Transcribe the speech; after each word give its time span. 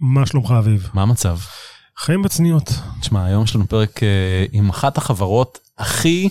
מה 0.00 0.26
שלומך 0.26 0.54
אביב? 0.58 0.88
מה 0.94 1.02
המצב? 1.02 1.38
חיים 1.98 2.22
בצניעות. 2.22 2.70
תשמע, 3.00 3.24
היום 3.24 3.44
יש 3.44 3.54
לנו 3.54 3.68
פרק 3.68 4.02
אה, 4.02 4.44
עם 4.52 4.68
אחת 4.68 4.98
החברות 4.98 5.58
הכי 5.78 6.28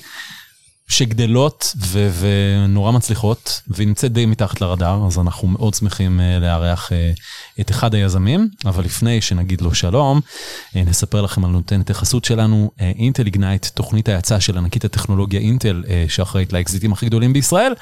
שגדלות 0.89 1.75
ו- 1.77 2.09
ונורא 2.19 2.91
מצליחות, 2.91 3.61
והיא 3.67 3.87
נמצאת 3.87 4.13
די 4.13 4.25
מתחת 4.25 4.61
לרדאר, 4.61 5.07
אז 5.07 5.19
אנחנו 5.19 5.47
מאוד 5.47 5.73
שמחים 5.73 6.19
uh, 6.19 6.41
לארח 6.41 6.89
uh, 6.89 7.61
את 7.61 7.71
אחד 7.71 7.93
היזמים, 7.95 8.49
אבל 8.65 8.83
לפני 8.83 9.21
שנגיד 9.21 9.61
לו 9.61 9.75
שלום, 9.75 10.19
uh, 10.19 10.77
נספר 10.89 11.21
לכם 11.21 11.45
על 11.45 11.51
נותנת 11.51 11.89
החסות 11.89 12.25
שלנו, 12.25 12.71
אינטל 12.79 13.25
איגנייט, 13.25 13.65
תוכנית 13.65 14.09
ההאצה 14.09 14.39
של 14.39 14.57
ענקית 14.57 14.85
הטכנולוגיה 14.85 15.39
אינטל, 15.39 15.83
שאחראית 16.07 16.53
לאקזיטים 16.53 16.93
הכי 16.93 17.05
גדולים 17.05 17.33
בישראל. 17.33 17.73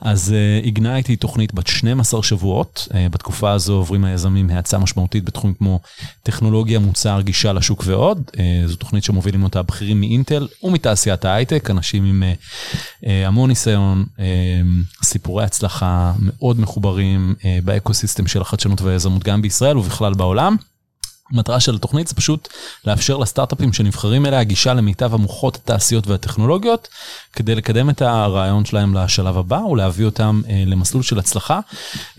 אז 0.00 0.34
איגנייט 0.62 1.08
היא 1.08 1.18
תוכנית 1.18 1.54
בת 1.54 1.66
12 1.66 2.22
שבועות, 2.22 2.88
בתקופה 3.10 3.52
הזו 3.52 3.72
עוברים 3.72 4.04
היזמים 4.04 4.50
האצה 4.50 4.78
משמעותית 4.78 5.24
בתחום 5.24 5.54
כמו 5.54 5.80
טכנולוגיה, 6.22 6.78
מוצר, 6.78 7.20
גישה 7.20 7.52
לשוק 7.52 7.82
ועוד. 7.86 8.30
זו 8.66 8.76
תוכנית 8.76 9.04
שמובילים 9.04 9.44
אותה 9.44 9.60
הבכירים 9.60 10.00
מאינטל 10.00 10.48
ומתעשיית 10.62 11.24
ההייטק, 11.24 11.70
אנשים 11.70 12.04
עם... 12.04 12.22
אה, 13.06 13.26
המון 13.26 13.48
ניסיון, 13.48 14.04
אה, 14.18 14.24
סיפורי 15.02 15.44
הצלחה 15.44 16.12
מאוד 16.18 16.60
מחוברים 16.60 17.34
אה, 17.44 17.58
באקוסיסטם 17.64 18.26
של 18.26 18.40
החדשנות 18.40 18.80
והיזמות 18.80 19.24
גם 19.24 19.42
בישראל 19.42 19.78
ובכלל 19.78 20.14
בעולם. 20.14 20.56
המטרה 21.34 21.60
של 21.60 21.74
התוכנית 21.74 22.08
זה 22.08 22.14
פשוט 22.14 22.48
לאפשר 22.84 23.16
לסטארט-אפים 23.16 23.72
שנבחרים 23.72 24.26
אליה 24.26 24.44
גישה 24.44 24.74
למיטב 24.74 25.14
המוחות, 25.14 25.56
התעשיות 25.56 26.06
והטכנולוגיות, 26.06 26.88
כדי 27.32 27.54
לקדם 27.54 27.90
את 27.90 28.02
הרעיון 28.02 28.64
שלהם 28.64 28.96
לשלב 28.96 29.38
הבא 29.38 29.56
ולהביא 29.56 30.06
אותם 30.06 30.42
אה, 30.48 30.62
למסלול 30.66 31.02
של 31.02 31.18
הצלחה, 31.18 31.60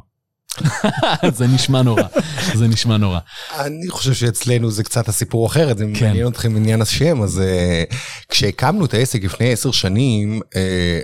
זה 1.37 1.47
נשמע 1.47 1.83
נורא, 1.83 2.03
זה 2.55 2.69
נשמע 2.69 2.97
נורא. 2.97 3.19
אני 3.59 3.91
חושב 3.91 4.13
שאצלנו 4.13 4.71
זה 4.71 4.85
קצת 4.85 5.09
הסיפור 5.09 5.47
אחרת, 5.47 5.79
זה 5.79 5.85
כן. 5.95 6.07
מעניין 6.07 6.29
אתכם 6.29 6.57
עניין 6.57 6.83
השם, 6.83 7.23
אז 7.23 7.43
uh, 7.91 7.95
כשהקמנו 8.29 8.85
את 8.85 8.95
העסק 8.95 9.25
לפני 9.25 9.53
עשר 9.53 9.71
שנים, 9.71 10.41
uh, 10.41 10.57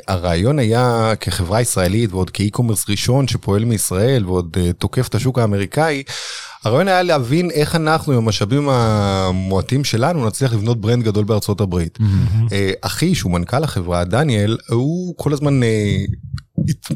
הרעיון 0.09 0.59
היה 0.59 1.12
כחברה 1.20 1.60
ישראלית 1.60 2.12
ועוד 2.12 2.31
כאי-קומרס 2.31 2.84
ראשון 2.88 3.28
שפועל 3.28 3.65
מישראל 3.65 4.27
ועוד 4.27 4.56
uh, 4.56 4.72
תוקף 4.72 5.09
את 5.09 5.15
השוק 5.15 5.38
האמריקאי, 5.38 6.03
הרעיון 6.65 6.88
היה 6.88 7.03
להבין 7.03 7.50
איך 7.50 7.77
אנחנו 7.77 8.12
עם 8.12 8.19
המשאבים 8.19 8.69
המועטים 8.69 9.84
שלנו 9.84 10.27
נצליח 10.27 10.53
לבנות 10.53 10.81
brand 10.81 11.05
גדול 11.04 11.25
בארצות 11.25 11.60
הברית. 11.60 11.99
Mm-hmm. 12.00 12.54
אחי 12.81 13.15
שהוא 13.15 13.33
מנכ"ל 13.33 13.65
החברה 13.65 14.04
דניאל 14.04 14.56
הוא 14.69 15.15
כל 15.16 15.33
הזמן 15.33 15.60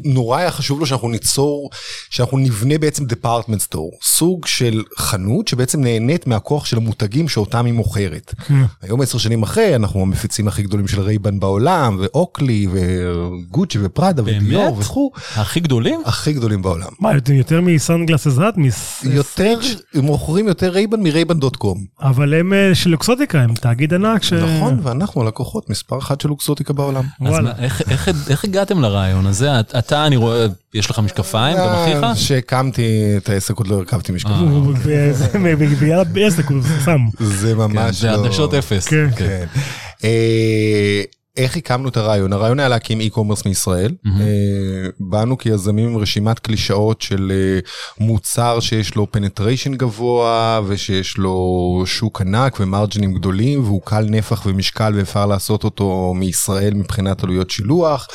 נורא 0.05 0.37
היה 0.37 0.51
חשוב 0.51 0.79
לו 0.79 0.85
שאנחנו 0.85 1.09
ניצור, 1.09 1.69
שאנחנו 2.09 2.37
נבנה 2.37 2.77
בעצם 2.77 3.05
department 3.05 3.61
store, 3.61 3.91
סוג 4.03 4.45
של 4.45 4.83
חנות 4.97 5.47
שבעצם 5.47 5.81
נהנית 5.81 6.27
מהכוח 6.27 6.65
של 6.65 6.77
המותגים 6.77 7.29
שאותם 7.29 7.65
היא 7.65 7.73
מוכרת. 7.73 8.33
כן. 8.47 8.63
היום 8.81 9.01
עשר 9.01 9.17
שנים 9.17 9.43
אחרי 9.43 9.75
אנחנו 9.75 10.01
המפיצים 10.01 10.47
הכי 10.47 10.63
גדולים 10.63 10.87
של 10.87 11.01
Ray-Ban 11.01 11.39
בעולם, 11.39 11.97
ו 12.01 12.09
Oakley, 12.09 12.67
ו 12.71 12.89
Gucci 12.89 13.77
ו 13.81 13.88
Prada 13.88 14.23
ו 14.25 14.35
Dior 14.35 14.77
וכו'. 14.79 15.11
הכי 15.35 15.59
גדולים? 15.59 16.01
הכי 16.05 16.33
גדולים 16.33 16.61
בעולם. 16.61 16.89
מה, 16.99 17.11
יותר 17.29 17.61
מ 17.61 17.69
Sunglass 17.69 18.37
Hut? 18.37 18.55
יותר, 19.03 19.59
הם 19.93 20.05
מוכרים 20.05 20.47
יותר 20.47 20.69
Ray-Ban 20.69 21.03
מ 21.03 21.07
Ray-Ban 21.07 21.39
dot 21.39 21.55
com. 21.55 21.85
אבל 22.01 22.33
הם 22.33 22.53
אה, 22.53 22.75
של 22.75 22.89
Luxottica, 22.89 23.41
הם 23.41 23.53
תאגיד 23.53 23.93
ענק 23.93 24.23
ש... 24.23 24.33
נכון, 24.33 24.79
ואנחנו 24.83 25.21
הלקוחות 25.21 25.69
מספר 25.69 25.97
אחת 25.97 26.21
של 26.21 26.29
Luxottica 26.29 26.73
בעולם. 26.73 27.03
אז 27.25 27.35
איך 28.29 28.43
הגעתם 28.43 28.81
לרעיון 28.81 29.25
הזה? 29.25 29.59
אתה, 29.79 30.07
אני 30.07 30.15
רואה, 30.15 30.45
יש 30.73 30.89
לך 30.89 30.99
משקפיים, 30.99 31.57
גם 31.57 31.67
אחיך? 31.67 32.05
כשהקמתי 32.15 33.13
את 33.17 33.29
העסק 33.29 33.57
עוד 33.57 33.67
לא 33.67 33.75
הרכבתי 33.75 34.11
משקפיים. 34.11 34.73
בגלל 35.59 36.03
העסק 36.15 36.49
הוא 36.49 36.61
שם. 36.85 36.99
זה 37.19 37.55
ממש 37.55 37.77
לא... 37.77 37.91
זה 37.91 38.11
עדשות 38.11 38.53
אפס. 38.53 38.87
כן. 38.87 39.45
איך 41.37 41.57
הקמנו 41.57 41.89
את 41.89 41.97
הרעיון? 41.97 42.33
הרעיון 42.33 42.59
היה 42.59 42.69
להקים 42.69 42.99
e-commerce 43.01 43.41
מישראל. 43.45 43.91
Mm-hmm. 44.05 44.09
באנו 44.99 45.37
כיזמים 45.37 45.89
עם 45.89 45.97
רשימת 45.97 46.39
קלישאות 46.39 47.01
של 47.01 47.31
אה, 47.35 47.59
מוצר 48.05 48.59
שיש 48.59 48.95
לו 48.95 49.11
penetration 49.11 49.75
גבוה 49.75 50.61
ושיש 50.67 51.17
לו 51.17 51.83
שוק 51.85 52.21
ענק 52.21 52.59
ומרג'ינים 52.59 53.13
גדולים 53.13 53.63
והוא 53.63 53.81
קל 53.85 54.05
נפח 54.09 54.45
ומשקל 54.45 54.93
ואפשר 54.95 55.25
לעשות 55.25 55.63
אותו 55.63 56.13
מישראל 56.15 56.73
מבחינת 56.73 57.23
עלויות 57.23 57.49
שילוח 57.49 58.07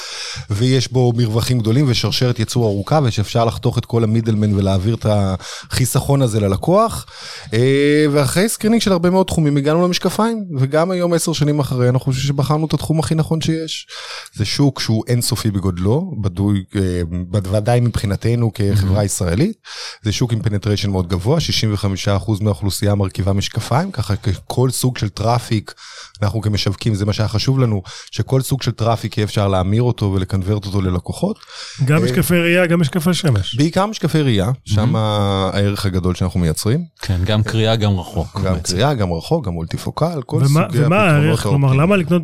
ויש 0.51 0.93
בו 0.93 1.13
מרווחים 1.17 1.59
גדולים 1.59 1.85
ושרשרת 1.89 2.39
ייצור 2.39 2.67
ארוכה 2.67 3.01
ושאפשר 3.05 3.45
לחתוך 3.45 3.79
את 3.79 3.85
כל 3.85 4.05
ה 4.05 4.10
middleman 4.10 4.55
ולהעביר 4.55 4.95
את 4.95 5.07
החיסכון 5.09 6.23
הזה 6.23 6.41
ללקוח. 6.41 7.07
אה, 7.55 8.07
ואחרי 8.13 8.49
screening 8.49 8.83
של 8.83 8.93
הרבה 8.93 9.11
מאוד 9.11 9.27
תחומים 9.27 9.57
הגענו 9.57 9.83
למשקפיים 9.83 10.45
וגם 10.59 10.91
היום 10.91 11.13
עשר 11.13 11.33
שנים 11.33 11.61
אחרי 11.61 11.89
אנחנו 11.89 12.05
חושבים 12.05 12.27
שבחרנו 12.27 12.67
את 12.67 12.75
התחום 12.75 12.99
הכי 13.09 13.15
נכון 13.15 13.41
שיש. 13.41 13.87
זה 14.35 14.45
שוק 14.45 14.81
שהוא 14.81 15.05
אינסופי 15.07 15.51
בגודלו, 15.51 16.15
בדוי, 16.21 16.65
אה, 16.77 17.03
בוודאי 17.11 17.81
מבחינתנו 17.81 18.51
כחברה. 18.55 19.05
ישראלית. 19.05 19.57
זה 20.03 20.13
שוק 20.13 20.33
עם 20.33 20.43
penetration 20.43 20.91
מאוד 20.91 21.09
גבוה, 21.09 21.41
65% 21.41 22.41
מהאוכלוסייה 22.41 22.95
מרכיבה 22.95 23.33
משקפיים, 23.33 23.91
ככה 23.91 24.15
כל 24.47 24.71
סוג 24.71 24.99
של 24.99 25.09
traffic, 25.09 25.75
אנחנו 26.23 26.41
כמשווקים, 26.41 26.95
זה 26.95 27.07
מה 27.07 27.13
שהיה 27.13 27.29
חשוב 27.29 27.59
לנו, 27.59 27.83
שכל 28.11 28.41
סוג 28.41 28.63
של 28.63 28.71
traffic 28.71 29.19
יהיה 29.19 29.25
אפשר 29.25 29.49
להמיר 29.49 29.83
אותו 29.83 30.13
ול 30.15 30.27
convert 30.27 30.67
אותו 30.67 30.81
ללקוחות. 30.81 31.39
גם 31.85 31.99
אה, 31.99 32.05
משקפי 32.05 32.41
ראייה, 32.41 32.67
גם 32.67 32.81
משקפי 32.81 33.15
שמש. 33.15 33.57
בעיקר 33.57 33.87
משקפי 33.87 34.23
ראייה, 34.23 34.51
שם 34.65 34.95
mm-hmm. 34.95 34.99
הערך 34.99 35.87
הגדול 35.87 36.15
שאנחנו 36.15 36.41
מייצרים. 36.41 36.85
כן, 37.03 37.21
גם 37.25 37.43
קריאה, 37.43 37.77
גם 37.77 37.99
רחוק. 37.99 38.41
גם 38.45 38.61
קריאה, 38.61 38.95
גם 38.95 39.13
רחוק, 39.13 39.47
גם 39.47 39.53
multifocal, 39.53 40.23
כל 40.27 40.47
סוגי 40.47 40.61
הפתרונות. 40.61 40.87
ומה 40.87 41.03
הערך? 41.03 41.43
כלומר, 41.43 41.73
למה 41.73 41.97
לקנות 41.97 42.23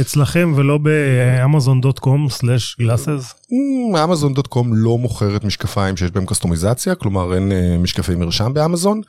אצלכם? 0.00 0.52
ולא 0.56 0.78
באמזון.com/גלאסס? 0.78 3.34
אמזון.com 4.04 4.66
לא 4.72 4.98
מוכרת 4.98 5.44
משקפיים 5.44 5.96
שיש 5.96 6.10
בהם 6.10 6.26
קסטומיזציה, 6.26 6.94
כלומר 6.94 7.34
אין 7.34 7.52
אה, 7.52 7.76
משקפי 7.78 8.14
מרשם 8.14 8.54
באמזון. 8.54 9.00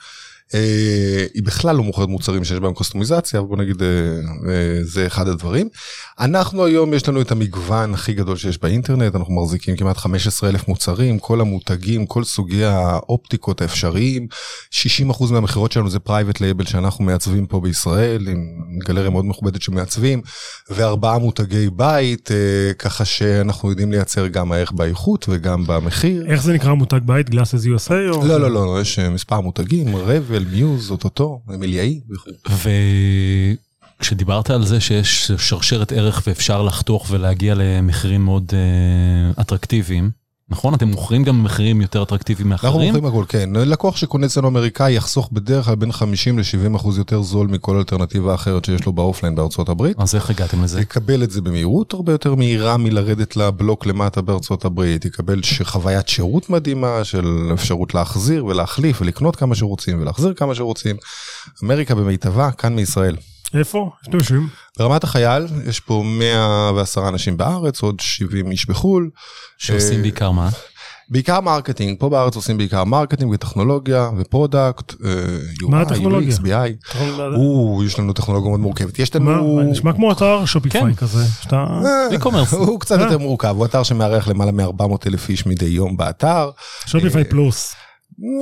אה, 0.54 1.26
היא 1.34 1.44
בכלל 1.44 1.76
לא 1.76 1.84
מוכרת 1.84 2.10
מוצרים 2.10 2.44
שיש 2.44 2.60
בהם 2.60 2.74
קוסטומיזציה 2.74 3.42
בוא 3.42 3.58
נגיד 3.58 3.82
אה, 3.84 3.88
אה, 3.88 4.84
זה 4.84 5.08
אחד 5.08 5.28
הדברים. 5.28 5.70
אנחנו 6.20 6.66
היום 6.66 6.94
יש 6.94 7.10
לנו 7.10 7.22
את 7.22 7.32
המגוון 7.32 7.94
הכי 7.94 8.14
גדול 8.14 8.38
שיש 8.38 8.62
באינטרנט 8.62 9.16
אנחנו 9.16 9.42
מחזיקים 9.42 9.76
כמעט 9.76 9.98
15 9.98 10.50
אלף 10.50 10.68
מוצרים 10.68 11.20
כל 11.20 11.42
המותגים 11.42 12.06
כל 12.06 12.24
סוגי 12.24 12.66
האופטיקות 12.66 13.62
האפשריים 13.62 14.28
60% 15.10 15.32
מהמכירות 15.32 15.72
שלנו 15.72 15.90
זה 15.90 16.00
private 16.00 16.42
label 16.42 16.66
שאנחנו 16.66 17.04
מעצבים 17.06 17.46
פה 17.46 17.60
בישראל 17.60 18.28
עם 18.28 18.40
גלריה 18.88 19.10
מאוד 19.10 19.26
מכובדת 19.26 19.62
שמעצבים 19.62 20.22
וארבעה 20.70 21.18
מותגי 21.18 21.70
בית 21.76 22.30
ככה 22.80 23.06
שאנחנו 23.06 23.70
יודעים 23.70 23.92
לייצר 23.92 24.28
גם 24.28 24.52
הערך 24.52 24.72
באיכות 24.72 25.26
וגם 25.30 25.64
במחיר. 25.68 26.26
איך 26.28 26.44
זה 26.44 26.54
נקרא 26.54 26.74
מותג 26.74 27.00
בית 27.06 27.30
Glasses 27.30 27.66
USA? 27.66 27.94
לא 28.24 28.40
לא 28.40 28.52
לא 28.52 28.82
יש 28.82 29.00
מספר 29.00 29.42
מותגים 29.42 29.96
Revel. 29.96 30.33
של 30.34 30.46
Muse, 30.52 30.92
Ottoto, 30.92 31.42
Amelia 31.56 31.95
E 31.95 32.02
וכו'. 32.10 32.32
וכשדיברת 34.00 34.50
על 34.50 34.66
זה 34.66 34.82
שיש 34.82 35.32
שרשרת 35.38 35.92
ערך 35.92 36.24
ואפשר 36.28 36.62
לחתוך 36.62 37.08
ולהגיע 37.10 37.54
למחירים 37.58 38.26
מאוד 38.26 38.52
אה, 38.52 39.42
אטרקטיביים, 39.42 40.12
נכון? 40.50 40.74
אתם 40.74 40.88
מוכרים 40.88 41.24
גם 41.24 41.40
במחירים 41.40 41.82
יותר 41.82 42.04
אטרקטיביים 42.04 42.52
אנחנו 42.52 42.68
מאחרים? 42.68 42.94
מוכרים 42.96 43.06
הכל, 43.06 43.26
כן. 43.28 43.50
לקוח 43.56 43.98
שקונה 43.98 44.26
אצלנו 44.26 44.48
אמריקאי 44.48 44.94
יחסוך 44.94 45.30
בדרך 45.32 45.66
כלל 45.66 45.76
בין 45.76 45.92
50 45.92 46.40
ל-70 46.40 46.76
אחוז 46.76 46.98
יותר 46.98 47.22
זול 47.22 47.48
מכל 47.48 47.78
אלטרנטיבה 47.78 48.36
אחרת 48.36 48.66
שיש 48.66 48.86
לו 48.86 48.94
באופליין 48.94 49.36
בארצות 49.36 49.70
הברית. 49.70 50.00
אז 50.00 50.16
איך 50.16 50.30
הגעתם 50.30 50.64
לזה? 50.64 50.82
יקבל 50.82 51.24
את 51.24 51.32
זה 51.32 51.42
במהירות 51.42 51.94
הרבה 51.94 52.12
יותר 52.12 52.36
מהירה 52.36 52.78
מלרדת 52.78 53.38
לבלוק 53.38 53.86
למטה 53.86 54.22
בארצות 54.22 54.66
הברית, 54.66 55.06
יקבל 55.06 55.42
חוויית 55.64 56.08
שירות 56.08 56.50
מדהימה 56.50 57.04
של 57.04 57.50
אפשרות 57.54 57.94
להחזיר 57.94 58.46
ולהחליף 58.46 59.02
ולקנות 59.02 59.36
כמה 59.36 59.56
שרוצים 59.56 60.02
ולהחזיר 60.02 60.34
כמה 60.34 60.56
שרוצים. 60.56 60.96
אמריקה 61.64 61.96
במיטבה, 61.96 62.52
כאן 62.52 62.76
מישראל. 62.76 63.16
איפה? 63.54 63.90
איפה 64.06 64.18
יושבים? 64.18 64.48
ברמת 64.80 65.04
החייל 65.04 65.48
יש 65.66 65.80
פה 65.80 66.04
110 66.06 67.10
אנשים 67.10 67.38
בארץ, 67.38 67.82
עוד 67.82 68.00
70 68.00 68.52
איש 68.52 68.70
בחו"ל. 68.70 69.10
שעושים 69.58 69.98
אה, 69.98 70.02
בעיקר 70.02 70.32
מה? 70.32 70.50
בעיקר 71.10 71.42
marketing, 71.42 72.00
פה 72.00 72.10
בארץ 72.10 72.36
עושים 72.36 72.58
בעיקר 72.58 72.84
marketing 72.84 73.32
וטכנולוגיה 73.32 74.10
ו-product, 74.18 74.94
אה, 75.06 75.10
מה 75.62 75.82
UI, 75.82 75.86
הטכנולוגיה? 75.86 76.36
UX, 76.36 76.40
BI. 76.40 76.98
או, 77.36 77.82
יש 77.86 78.00
לנו 78.00 78.14
טכנולוגיה 78.14 78.50
מאוד 78.50 78.60
מורכבת. 78.60 79.00
יש 79.00 79.16
לנו... 79.16 79.56
מה? 79.56 79.64
נשמע 79.64 79.94
כמו 79.94 80.12
אתר 80.12 80.46
Shopify 80.46 80.82
כן. 80.82 80.94
כזה. 80.94 81.26
שאתה... 81.42 81.66
אה, 81.86 82.18
e-commerce. 82.18 82.56
הוא 82.56 82.80
קצת. 82.80 83.00
יותר 83.00 83.18
מורכב, 83.18 83.56
הוא 83.58 83.66
אתר 83.66 83.84
שמארח 83.84 84.28
למעלה 84.28 84.52
מ-400 84.52 85.08
אלף 85.08 85.30
איש 85.30 85.46
מדי 85.46 85.66
יום 85.66 85.98
באתר. 85.98 86.50
Shopify 86.86 87.24
Plus. 87.24 87.76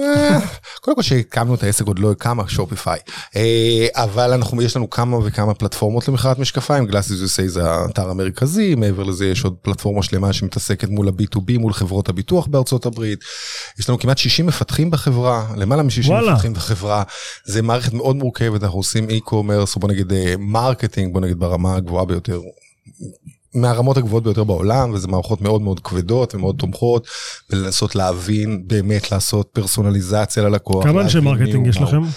אה, 0.03 0.39
קודם 0.81 0.95
כל 0.95 1.01
שהקמנו 1.01 1.55
את 1.55 1.63
העסק 1.63 1.85
עוד 1.85 1.99
לא 1.99 2.11
הקמה 2.11 2.47
Shopify 2.47 2.99
אה, 3.35 3.87
אבל 3.93 4.33
אנחנו 4.33 4.61
יש 4.61 4.75
לנו 4.75 4.89
כמה 4.89 5.17
וכמה 5.17 5.53
פלטפורמות 5.53 6.07
למכירת 6.07 6.39
משקפיים 6.39 6.85
Glasses 6.85 7.39
USA 7.39 7.47
זה 7.47 7.71
האתר 7.71 8.09
המרכזי 8.09 8.75
מעבר 8.75 9.03
לזה 9.03 9.25
יש 9.25 9.43
עוד 9.43 9.55
פלטפורמה 9.61 10.03
שלמה 10.03 10.33
שמתעסקת 10.33 10.89
מול 10.89 11.07
ה-B2B 11.07 11.57
מול 11.59 11.73
חברות 11.73 12.09
הביטוח 12.09 12.47
בארצות 12.47 12.85
הברית. 12.85 13.19
יש 13.79 13.89
לנו 13.89 13.99
כמעט 13.99 14.17
60 14.17 14.45
מפתחים 14.45 14.91
בחברה 14.91 15.47
למעלה 15.57 15.83
מ-60 15.83 16.07
וואלה. 16.07 16.33
מפתחים 16.33 16.53
בחברה 16.53 17.03
זה 17.45 17.61
מערכת 17.61 17.93
מאוד 17.93 18.15
מורכבת 18.15 18.63
אנחנו 18.63 18.79
עושים 18.79 19.07
e-commerce 19.09 19.79
בוא 19.79 19.89
נגיד 19.89 20.13
marketing 20.39 21.13
בוא 21.13 21.21
נגיד 21.21 21.39
ברמה 21.39 21.75
הגבוהה 21.75 22.05
ביותר. 22.05 22.39
מהרמות 23.55 23.97
הגבוהות 23.97 24.23
ביותר 24.23 24.43
בעולם 24.43 24.93
וזה 24.93 25.07
מערכות 25.07 25.41
מאוד 25.41 25.61
מאוד 25.61 25.79
כבדות 25.79 26.35
ומאוד 26.35 26.55
תומכות 26.59 27.07
ולנסות 27.49 27.95
להבין 27.95 28.63
באמת 28.67 29.11
לעשות 29.11 29.49
פרסונליזציה 29.53 30.43
ללקוח. 30.43 30.83
כמה 30.85 31.01
אנשי 31.01 31.19
marketing 31.19 31.67
יש 31.67 31.77
לכם? 31.77 31.97
מהו. 31.97 32.09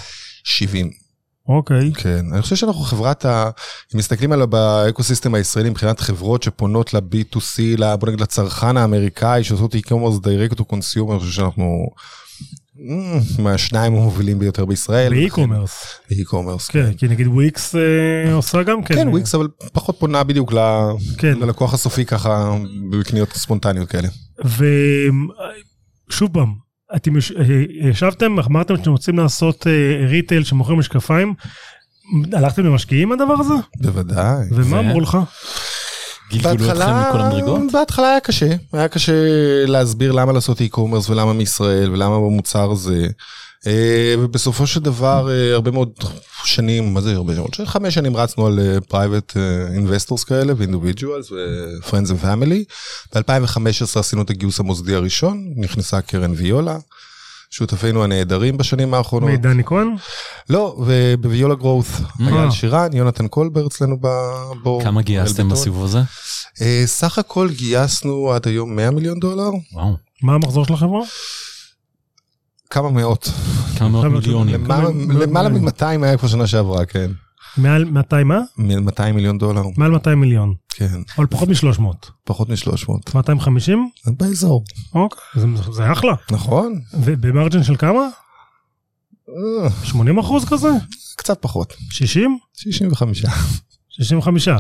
70. 0.45 0.91
אוקיי. 1.49 1.93
כן, 1.95 2.25
אני 2.33 2.43
חושב 2.43 2.57
שאנחנו 2.57 2.81
חברת 2.81 3.25
ה... 3.25 3.51
אם 3.95 3.99
מסתכלים 3.99 4.33
על 4.33 4.47
ב-ecosystem 4.47 5.35
הישראלי 5.35 5.71
מבחינת 5.71 6.01
חברות 6.01 6.43
שפונות 6.43 6.95
ל-B2C, 6.95 7.61
ל- 7.79 7.97
בוא 7.97 8.09
נגיד 8.09 8.21
לצרכן 8.21 8.77
האמריקאי 8.77 9.45
שעושות 9.45 9.75
e-commerce 9.75 10.21
direct 10.25 10.55
to 10.55 10.63
consumer, 10.73 11.11
אני 11.13 11.19
חושב 11.19 11.33
שאנחנו 11.33 11.87
מהשניים 13.39 13.93
המובילים 13.95 14.39
ביותר 14.39 14.65
בישראל. 14.65 15.11
ב-e-commerce. 15.11 15.85
ב-e-commerce. 16.11 16.69
כן, 16.69 16.93
כי 16.93 17.09
נגיד 17.09 17.27
וויקס 17.27 17.75
אה, 17.77 18.33
עושה 18.35 18.63
גם 18.63 18.83
כן. 18.83 18.95
כן, 18.95 19.09
וויקס 19.09 19.35
אבל 19.35 19.49
פחות 19.73 19.97
פונה 19.99 20.25
בדיוק 20.25 20.53
ל- 20.53 20.91
כן. 21.19 21.39
ללקוח 21.39 21.75
הסופי 21.75 22.05
ככה 22.05 22.55
בקניות 22.91 23.33
ספונטניות 23.33 23.89
כאלה. 23.89 24.09
ושוב 26.09 26.31
פעם, 26.33 26.53
אתם 26.97 27.17
אה, 27.17 27.21
ישבתם, 27.91 28.37
אמרתם 28.39 28.77
שאתם 28.77 28.91
רוצים 28.91 29.19
לעשות 29.19 29.67
אה, 29.67 29.73
retail 30.07 30.45
שמוכר 30.45 30.75
משקפיים, 30.75 31.35
הלכתם 32.33 32.65
למשקיעים 32.67 33.13
הדבר 33.13 33.35
הזה? 33.41 33.55
בוודאי. 33.81 34.47
ומה 34.51 34.79
אמרו 34.79 35.01
לך? 35.01 35.19
גלגלו 36.39 36.71
אתכם 36.73 37.09
מכל 37.09 37.21
המדרגות? 37.21 37.73
בהתחלה 37.73 38.11
היה 38.11 38.21
קשה, 38.21 38.55
היה 38.73 38.89
קשה 38.89 39.13
להסביר 39.67 40.13
למה 40.13 40.33
לעשות 40.33 40.61
e-commerce 40.61 41.11
ולמה 41.11 41.33
מישראל 41.33 41.91
ולמה 41.91 42.17
במוצר 42.17 42.71
הזה. 42.71 43.07
אה, 43.67 44.15
ובסופו 44.19 44.67
של 44.67 44.81
דבר 44.81 45.31
אה, 45.31 45.55
הרבה 45.55 45.71
מאוד 45.71 45.91
שנים, 46.45 46.95
מה 46.95 47.01
זה 47.01 47.15
הרבה 47.15 47.35
מאוד? 47.35 47.51
חמש 47.65 47.95
שנים 47.95 48.17
רצנו 48.17 48.47
על 48.47 48.59
private 48.91 49.37
אה, 49.37 49.69
investors 49.77 50.25
כאלה 50.27 50.53
ו-friends 50.59 52.11
and 52.11 52.25
family. 52.25 52.65
ב-2015 53.15 53.99
עשינו 53.99 54.23
את 54.23 54.31
הגיוס 54.31 54.61
המוסדי 54.61 54.95
הראשון, 54.95 55.53
נכנסה 55.57 56.01
קרן 56.01 56.33
ויולה. 56.37 56.77
שותפינו 57.59 58.05
הנהדרים 58.05 58.57
בשנים 58.57 58.95
האחרונות. 58.95 59.31
מדני 59.31 59.65
כהן? 59.65 59.89
לא, 60.51 60.77
ובוויולה 60.87 61.55
גרואות. 61.55 61.87
אה. 62.21 62.29
אייל 62.29 62.51
שירן, 62.51 62.89
יונתן 62.93 63.29
קולבר 63.29 63.67
אצלנו 63.67 63.97
בבור. 64.01 64.83
כמה 64.83 65.03
גייסתם 65.03 65.49
בסיבוב 65.49 65.85
הזה? 65.85 65.99
אה, 66.61 66.83
סך 66.87 67.19
הכל 67.19 67.49
גייסנו 67.51 68.33
עד 68.33 68.49
היום 68.49 68.77
100 68.77 68.91
מיליון 68.91 69.19
דולר, 69.21 69.51
וואו, 69.73 69.95
מה 70.23 70.35
המחזור 70.35 70.65
של 70.65 70.73
החברה? 70.73 71.01
כמה 72.71 72.91
מאות. 72.91 73.31
כמה 73.79 73.89
מאות 73.89 74.05
כמה- 74.05 74.15
מיליונים. 74.19 74.67
למעלה 75.11 75.49
מ-200 75.49 75.85
היה 76.03 76.17
כבר 76.17 76.29
שנה 76.29 76.47
שעברה, 76.47 76.87
כן. 76.87 77.11
מעל 77.57 77.85
200 77.85 78.29
מה? 78.29 78.41
200 78.59 79.15
מיליון 79.15 79.39
דולר, 79.39 79.63
מעל 79.77 79.91
200 79.91 80.21
מיליון. 80.21 80.55
כן. 80.69 81.01
אבל 81.19 81.27
פחות 81.27 81.49
מ-300. 81.49 81.83
פחות 82.25 82.49
מ-300. 82.49 82.93
250? 83.15 83.91
באזור. 84.07 84.65
אוקיי, 84.95 85.19
זה- 85.43 85.73
זה 85.73 85.93
אחלה. 85.93 86.15
נכון? 86.31 86.81
ובמרג'ן 86.95 87.63
של 87.63 87.77
כמה? 87.77 88.09
אה, 89.29 89.71
80 89.85 90.19
אחוז 90.19 90.45
כזה? 90.45 90.69
קצת 91.17 91.39
פחות. 91.43 91.75
60? 91.91 92.39
65. 92.55 93.25
65. 93.99 94.49
מה 94.49 94.59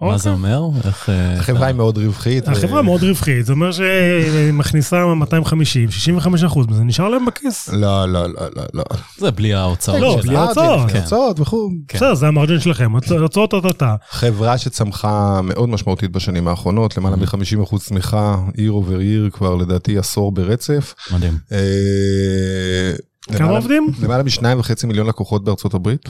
אוקיי. 0.00 0.18
זה 0.18 0.30
אומר? 0.30 0.62
אה, 1.08 1.38
החברה 1.38 1.66
היא 1.66 1.74
מאוד 1.74 1.98
רווחית. 1.98 2.48
החברה 2.48 2.82
מאוד 2.82 3.02
רווחית, 3.02 3.46
זה 3.46 3.52
אומר 3.52 3.72
שהיא 3.72 4.52
מכניסה 4.52 5.14
250, 5.14 5.90
65 5.90 6.44
אחוז, 6.44 6.66
זה 6.70 6.84
נשאר 6.84 7.08
להם 7.08 7.26
בכיס. 7.26 7.68
לא, 7.68 8.08
לא, 8.08 8.26
לא, 8.26 8.42
לא, 8.56 8.62
לא. 8.74 8.84
זה 9.18 9.30
בלי 9.30 9.54
ההוצאות 9.54 10.00
לא. 10.00 10.20
בלי 10.22 10.36
ההוצאות. 10.36 10.90
בלי 10.90 11.00
הוצאות 11.00 11.40
וכו'. 11.40 11.70
כן. 11.88 11.98
בסדר, 11.98 12.14
זה 12.14 12.26
המרג'ן 12.28 12.60
שלכם, 12.60 12.92
הוצאות 13.20 13.52
אותה. 13.52 13.94
חברה 14.10 14.58
שצמחה 14.58 15.40
מאוד 15.42 15.68
משמעותית 15.68 16.10
בשנים 16.12 16.48
האחרונות, 16.48 16.96
למעלה 16.96 17.16
מ-50% 17.16 17.78
צמיחה, 17.78 18.36
year 18.48 18.70
over 18.70 19.00
year 19.00 19.30
כבר 19.36 19.54
לדעתי 19.54 19.98
עשור 19.98 20.32
ברצף. 20.32 20.94
מדהים. 21.12 21.38
אה, 21.52 22.92
כמה 23.38 23.50
עובדים? 23.50 23.86
למעלה 24.02 24.22
משניים 24.22 24.58
וחצי 24.58 24.86
מיליון 24.86 25.06
לקוחות 25.06 25.44
בארצות 25.44 25.74
הברית. 25.74 26.08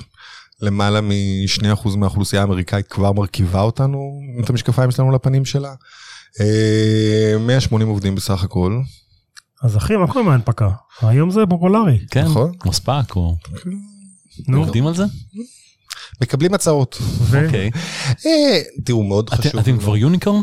למעלה 0.63 1.01
משני 1.01 1.73
אחוז 1.73 1.97
מהאוכלוסייה 1.97 2.43
האמריקאית 2.43 2.87
כבר 2.87 3.13
מרכיבה 3.13 3.61
אותנו, 3.61 4.21
את 4.45 4.51
המשקפיים 4.51 4.91
שלנו 4.91 5.13
לפנים 5.13 5.45
שלה. 5.45 5.75
אה, 6.41 7.39
180 7.39 7.89
עובדים 7.89 8.15
בסך 8.15 8.43
הכל. 8.43 8.81
אז 9.63 9.77
אחי, 9.77 9.97
מה 9.97 10.07
קורה 10.07 10.25
מההנפקה? 10.25 10.71
היום 11.03 11.31
זה 11.31 11.41
פופולרי. 11.49 11.99
כן, 12.11 12.25
נכון. 12.25 12.53
כמו 12.59 12.73
ספאק 12.73 13.17
או... 13.17 13.37
נו, 14.49 14.59
עובדים 14.59 14.87
על 14.87 14.95
זה? 14.95 15.05
מקבלים 16.23 16.55
הצעות. 16.55 16.99
אוקיי. 17.45 17.71
אה, 18.27 18.61
תראו, 18.85 19.05
מאוד 19.05 19.31
חשוב. 19.31 19.61
אתם 19.61 19.79
כבר 19.79 19.97
יוניקורן? 19.97 20.41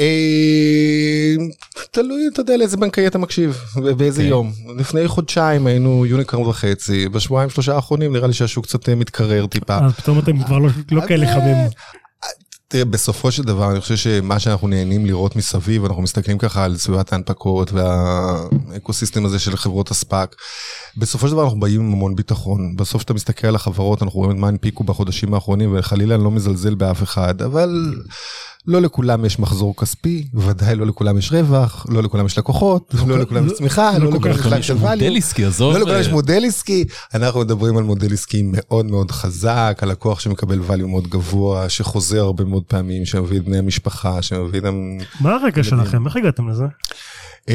אה, 0.00 1.34
תלוי, 1.90 2.22
אתה 2.32 2.40
יודע, 2.40 2.56
לאיזה 2.56 2.76
בנקאי 2.76 3.06
אתה 3.06 3.18
מקשיב, 3.18 3.58
ובאיזה 3.76 4.20
אוקיי. 4.20 4.30
יום. 4.30 4.52
לפני 4.78 5.08
חודשיים 5.08 5.66
היינו 5.66 6.06
יוניקרן 6.06 6.40
וחצי, 6.40 7.08
בשבועיים 7.08 7.50
שלושה 7.50 7.74
האחרונים 7.74 8.12
נראה 8.12 8.26
לי 8.26 8.32
שהשוק 8.32 8.66
קצת 8.66 8.88
אה, 8.88 8.94
מתקרר 8.94 9.46
טיפה. 9.46 9.78
אז 9.78 9.92
פתאום 9.92 10.18
אתם 10.18 10.44
כבר 10.44 10.58
לא- 10.58 10.68
לא 10.90 11.02
כאלה 11.06 11.34
חמים. 11.34 11.56
תראה, 12.70 12.84
בסופו 12.84 13.32
של 13.32 13.42
דבר 13.42 13.70
אני 13.70 13.80
חושב 13.80 13.96
שמה 13.96 14.38
שאנחנו 14.38 14.68
נהנים 14.68 15.06
לראות 15.06 15.36
מסביב, 15.36 15.84
אנחנו 15.84 16.02
מסתכלים 16.02 16.38
ככה 16.38 16.64
על 16.64 16.76
סביבת 16.76 17.12
ההנפקות 17.12 17.72
והאקוסיסטם 17.72 19.26
הזה 19.26 19.38
של 19.38 19.56
חברות 19.56 19.90
הספאק. 19.90 20.34
בסופו 20.96 21.26
של 21.28 21.32
דבר 21.32 21.44
אנחנו 21.44 21.60
באים 21.60 21.80
עם 21.80 21.92
המון 21.92 22.16
ביטחון. 22.16 22.76
בסוף 22.76 22.98
כשאתה 23.00 23.14
מסתכל 23.14 23.46
על 23.46 23.54
החברות 23.54 24.02
אנחנו 24.02 24.20
רואים 24.20 24.36
את 24.36 24.40
מה 24.40 24.48
הנפיקו 24.48 24.84
בחודשים 24.84 25.34
האחרונים 25.34 25.76
וחלילה 25.78 26.14
אני 26.14 26.24
לא 26.24 26.30
מזלזל 26.30 26.74
באף 26.74 27.02
אחד, 27.02 27.42
אבל 27.42 27.94
לא 28.66 28.82
לכולם 28.82 29.24
יש 29.24 29.38
מחזור 29.38 29.76
כספי, 29.76 30.26
ודאי 30.34 30.76
לא 30.76 30.86
לכולם 30.86 31.18
יש 31.18 31.32
רווח, 31.32 31.86
לא 31.88 32.02
לכולם 32.02 32.26
יש 32.26 32.38
לקוחות, 32.38 32.94
לא 32.94 33.08
לא 33.08 33.18
לכולם 33.18 33.46
יש 33.46 33.52
לא- 33.52 33.56
צמיחה, 33.56 33.98
לא 33.98 34.04
לא 34.12 34.18
לכולם 34.30 34.58
יש 34.60 34.70
value. 34.70 35.16
עסקי, 35.18 35.44
עזוב. 35.44 35.72
לא 35.72 35.78
לכולם 35.80 35.94
אה, 35.94 36.00
יש 36.00 36.08
מודל 36.08 36.44
עסקי, 36.46 36.84
אנחנו 37.14 37.40
מדברים 37.40 37.76
על 37.76 37.84
מודל 37.84 38.12
עסקי 38.12 38.42
מאוד 38.44 38.86
מאוד 38.86 39.10
חזק, 39.10 39.78
על 39.82 39.88
לקוח 39.90 40.20
שמקבל 40.20 40.58
value 40.68 40.86
מאוד 40.86 41.08
גבוה, 41.08 41.68
שחוזר 41.68 42.20
הרבה 42.20 42.44
מאוד 42.44 42.62
פעמים, 42.64 43.04
שמביא 43.06 43.38
את 43.38 43.44
בני 43.44 43.58
המשפחה, 43.58 44.22
שמביא 44.22 44.60
את. 44.60 44.64
מה 45.20 45.34
הרקע 45.34 45.62
שלכם? 45.62 46.06
איך 46.06 46.16
הגעתם 46.16 46.48
לזה? 46.48 46.64
אה, 47.48 47.54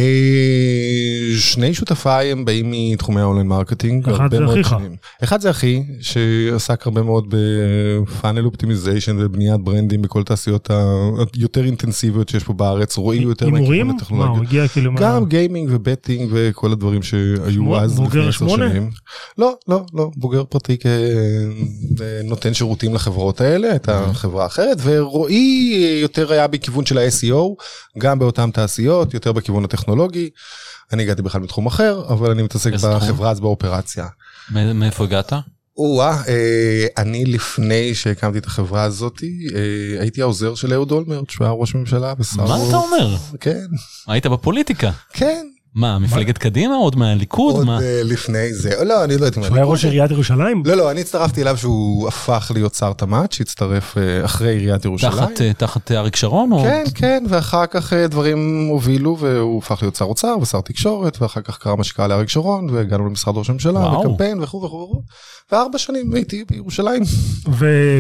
שני 1.38 1.74
שותפיי 1.74 2.32
הם 2.32 2.46
באים 2.46 2.72
מתחומי 2.72 3.22
ה-online 3.22 3.48
marketing. 3.48 4.10
אחד 4.10 4.32
זה 4.36 4.46
אחיך. 4.46 4.70
שנים. 4.70 4.96
אחד 5.24 5.42
זה 5.42 5.50
אחי, 5.50 5.84
שעסק 6.02 6.88
הרבה 6.88 7.02
מאוד 7.04 7.26
ב-funnel 7.30 8.46
optimization 8.46 9.16
ובניית 9.20 9.62
ברנדים 9.62 10.02
בכל 10.02 10.24
תעשיות 10.24 10.70
היותר 11.36 11.66
אינטנסיביות 11.66 12.30
שיש 12.30 12.44
פה 12.44 12.54
בארץ, 12.54 12.98
רועי 12.98 13.20
יותר? 13.22 13.50
מהכיוון 13.50 13.88
מה, 13.88 13.94
הטכנולוגי. 13.98 14.38
הוא 14.38 14.46
הגיע 14.46 14.68
כאילו... 14.68 14.92
מה- 14.92 15.02
גם 15.02 15.26
gaming 15.26 15.70
ו-betting 15.72 16.30
וכל 16.34 16.72
הדברים 16.72 17.04
שהיו 17.04 17.78
אז 17.80 17.96
בוגר 17.96 18.08
לפני 18.10 18.22
עשר 18.30 18.32
שמונה? 18.32 18.70
שנים. 18.70 18.90
לא, 19.38 19.54
לא, 19.68 19.86
לא, 19.94 20.10
בוגר 20.16 20.44
פרטי 20.44 20.78
כנותן 22.24 22.54
שירותים 22.54 22.94
לחברות 22.96 23.42
האלה, 23.42 23.70
הייתה 23.72 24.06
חברה 24.14 24.46
אחרת, 24.46 24.78
ורועי 24.84 25.74
יותר 26.02 26.32
היה 26.32 26.48
בכיוון 26.48 26.86
של 26.86 26.98
ה-SEO, 26.98 27.64
גם 27.98 28.20
באותן 28.20 28.52
תעשיות, 28.52 29.14
יותר 29.14 29.32
בכיוון 29.32 29.64
הטכנולוגי. 29.88 30.30
אני 30.94 31.04
הגעתי 31.04 31.22
בכלל 31.22 31.42
מתחום 31.42 31.66
אחר, 31.66 32.04
אבל 32.10 32.32
אני 32.32 32.44
מתעסק? 32.44 32.72
בחברה 32.74 33.32
אז 33.32 33.40
באופרציה. 33.40 34.08
מא- 34.52 34.74
מאיפה 34.74 35.04
הגעת? 35.04 35.34
או-אה, 35.78 36.22
אה, 36.28 36.86
אני 36.98 37.26
לפני 37.26 37.96
שהקמתי 37.96 38.38
את 38.38 38.46
החברה 38.46 38.84
הזאת, 38.84 39.22
אה, 39.56 40.02
הייתי 40.02 40.22
העוזר 40.22 40.56
של 40.56 40.74
אהוד 40.74 40.92
אולמרט, 40.92 41.30
שהוא 41.30 41.46
היה 41.46 41.54
ראש 41.54 41.76
ממשלה 41.76 42.14
ושר... 42.20 42.46
מה 42.46 42.68
אתה 42.68 42.76
אומר? 42.78 43.16
כן, 43.40 43.66
היית 44.08 44.26
בפוליטיקה. 44.26 44.92
כן. 45.14 45.46
מה, 45.76 46.00
מפלגת 46.00 46.38
קדימה? 46.38 46.76
עוד 46.76 46.96
מהליכוד? 46.96 47.56
עוד 47.56 47.66
מה? 47.66 47.82
אה, 47.82 48.02
לפני 48.04 48.54
זה, 48.54 48.84
לא, 48.86 49.04
אני 49.04 49.18
לא 49.18 49.26
יודעת 49.26 49.38
מה. 49.38 49.44
שהוא 49.46 49.56
היה 49.56 49.66
ראש 49.66 49.86
עיריית 49.86 50.12
ירושלים? 50.12 50.64
לא, 50.66 50.74
לא, 50.74 50.92
אני 50.92 51.02
הצטרפתי 51.02 51.42
אליו 51.42 51.58
שהוא 51.58 52.08
הפך 52.08 52.52
להיות 52.54 52.76
שר 52.76 52.94
תמ"ת, 52.94 53.32
שהצטרף 53.32 53.98
אה, 53.98 54.26
אחרי 54.26 54.50
עיריית 54.50 54.86
ירושלים. 54.86 55.14
תחת, 55.14 55.42
אה, 55.42 55.54
תחת 55.54 55.92
אריק 55.92 56.16
שרון? 56.16 56.52
או- 56.52 56.64
כן, 56.64 56.84
כן, 56.96 57.24
ואחר 57.30 57.66
כך 57.66 57.94
דברים 57.94 58.68
הובילו 58.72 59.18
והוא 59.20 59.58
הפך 59.64 59.78
להיות 59.82 59.96
שר 59.96 60.06
אוצר 60.06 60.36
ושר 60.42 60.62
תקשורת, 60.62 61.22
ואחר 61.22 61.42
כך 61.42 61.58
קרה 61.58 61.76
מה 61.76 61.84
שקרה 61.84 62.08
לאריק 62.08 62.30
שרון, 62.30 62.70
והגענו 62.70 63.06
למשרד 63.06 63.38
ראש 63.38 63.50
הממשלה. 63.50 63.80
וקמפיין 64.00 64.42
וכו' 64.44 64.62
וכו' 64.64 64.84
וכו', 64.84 65.02
וארבע 65.52 65.78
שנים 65.78 66.14
הייתי 66.14 66.44
בירושלים, 66.50 67.04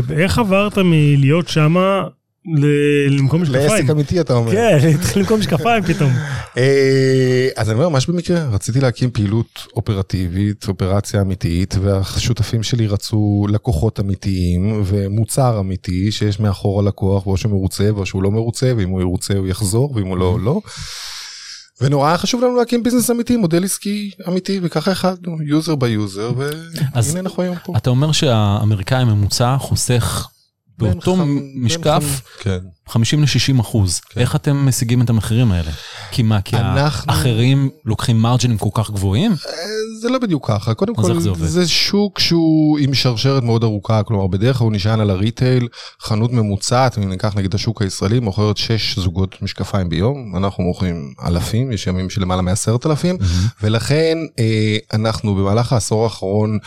ואיך 0.08 0.38
עברת 0.38 0.78
מלהיות 0.78 1.48
שמה 1.48 2.02
למקום 2.46 3.42
משקפיים? 3.42 3.70
לעסק 3.70 3.90
אמיתי 3.90 4.22
אתה 4.22 4.34
אומר. 4.34 4.52
כן, 4.52 4.78
התחיל 5.00 5.22
למקום 5.22 5.40
משקפיים 5.40 5.84
פתאום. 5.94 6.12
אה, 6.58 7.48
אז 7.56 7.70
אני 7.70 7.76
אומר, 7.76 7.90
ממש 7.90 8.08
במקרה, 8.08 8.46
רציתי 8.50 8.80
להקים 8.80 9.12
פעילות 9.12 9.68
אופרטיבית, 9.76 10.66
אופרציה 10.68 11.22
אמיתית, 11.22 11.76
והשותפים 11.82 12.64
שלי 12.64 12.88
רצו 12.88 13.46
לקוחות 13.50 14.00
אמיתיים 14.00 14.82
ומוצר 14.86 15.60
אמיתי 15.60 16.12
שיש 16.12 16.40
מאחור 16.40 16.80
הלקוח, 16.80 17.26
או 17.26 17.38
שהוא 17.38 17.52
מרוצה 17.52 17.90
או 17.90 18.06
שהוא 18.06 18.24
לא 18.24 18.32
מרוצה, 18.32 18.74
ואם 18.78 18.90
הוא 18.90 19.02
ירוצה 19.02 19.34
הוא 19.34 19.48
יחזור, 19.48 19.92
ואם 19.96 20.08
הוא 20.08 20.18
לא, 20.18 20.40
לא. 20.40 20.62
ונורא 21.82 22.08
היה 22.08 22.18
חשוב 22.18 22.44
לנו 22.44 22.58
להקים 22.58 22.84
business 22.84 23.12
אמיתי, 23.12 23.38
מודל 23.38 23.64
עסקי 23.64 24.12
אמיתי, 24.28 24.60
וככה 24.64 24.92
החלטנו, 24.92 25.38
user 25.42 25.76
ב-user, 25.76 26.32
אז 26.94 27.08
והנה 27.08 27.20
אנחנו 27.20 27.44
היום 27.44 27.56
פה. 27.64 27.74
אתה 27.78 27.90
אומר 27.90 28.12
שהאמריקאי 28.12 29.02
הממוצע 29.02 29.58
חוסך 29.60 30.30
באותו 30.78 31.16
משקף 31.56 32.04
כן. 32.40 32.60
50 32.90 33.22
ל-60 33.24 33.62
אחוז. 33.62 34.00
כן. 34.00 34.20
איך 34.22 34.36
אתם 34.36 34.66
משיגים 34.66 35.02
את 35.02 35.10
המחירים 35.10 35.52
האלה? 35.52 35.72
כי 36.12 36.24
מה, 36.24 36.42
כי 36.42 36.56
אנחנו- 36.58 37.12
האחרים 37.14 37.70
לוקחים 37.86 38.20
מרג'ינים 38.22 38.58
כל 38.58 38.70
כך 38.74 38.92
גבוהים? 38.92 39.32
אה, 39.32 39.38
זה 40.02 40.10
לא 40.10 40.20
בדיוק 40.20 40.48
ככה, 40.48 40.74
קודם 40.74 40.96
כל 40.96 41.20
זה? 41.20 41.48
זה 41.48 41.68
שוק 41.68 42.20
שהוא 42.20 42.80
עם 42.80 42.94
שרשרת 42.94 43.44
מאוד 43.44 43.64
ארוכה, 43.64 44.04
כלומר 44.04 44.28
בדרך 44.28 44.58
כלל 44.58 44.66
הוא 44.66 44.74
נשען 44.74 45.00
על 45.00 45.10
הריטייל, 45.10 45.68
חנות 46.02 46.32
ממוצעת, 46.32 46.98
אם 46.98 47.10
ניקח 47.10 47.36
נגיד 47.36 47.56
השוק 47.56 47.82
הישראלי, 47.82 48.20
מוכרת 48.20 48.58
6 48.58 49.00
זוגות 49.00 49.42
משקפיים 49.42 49.90
ביום, 49.90 50.34
אנחנו 50.38 50.64
מוכרים 50.64 51.14
אלפים, 51.26 51.72
יש 51.72 51.88
ימים 51.88 52.10
של 52.10 52.22
למעלה 52.22 52.42
מעשרת 52.42 52.86
אלפים, 52.86 53.18
ולכן 53.64 54.18
אה, 54.40 54.78
אנחנו 54.94 55.36
במהלך 55.36 55.74
העשור 55.74 56.04
האחרון 56.04 56.58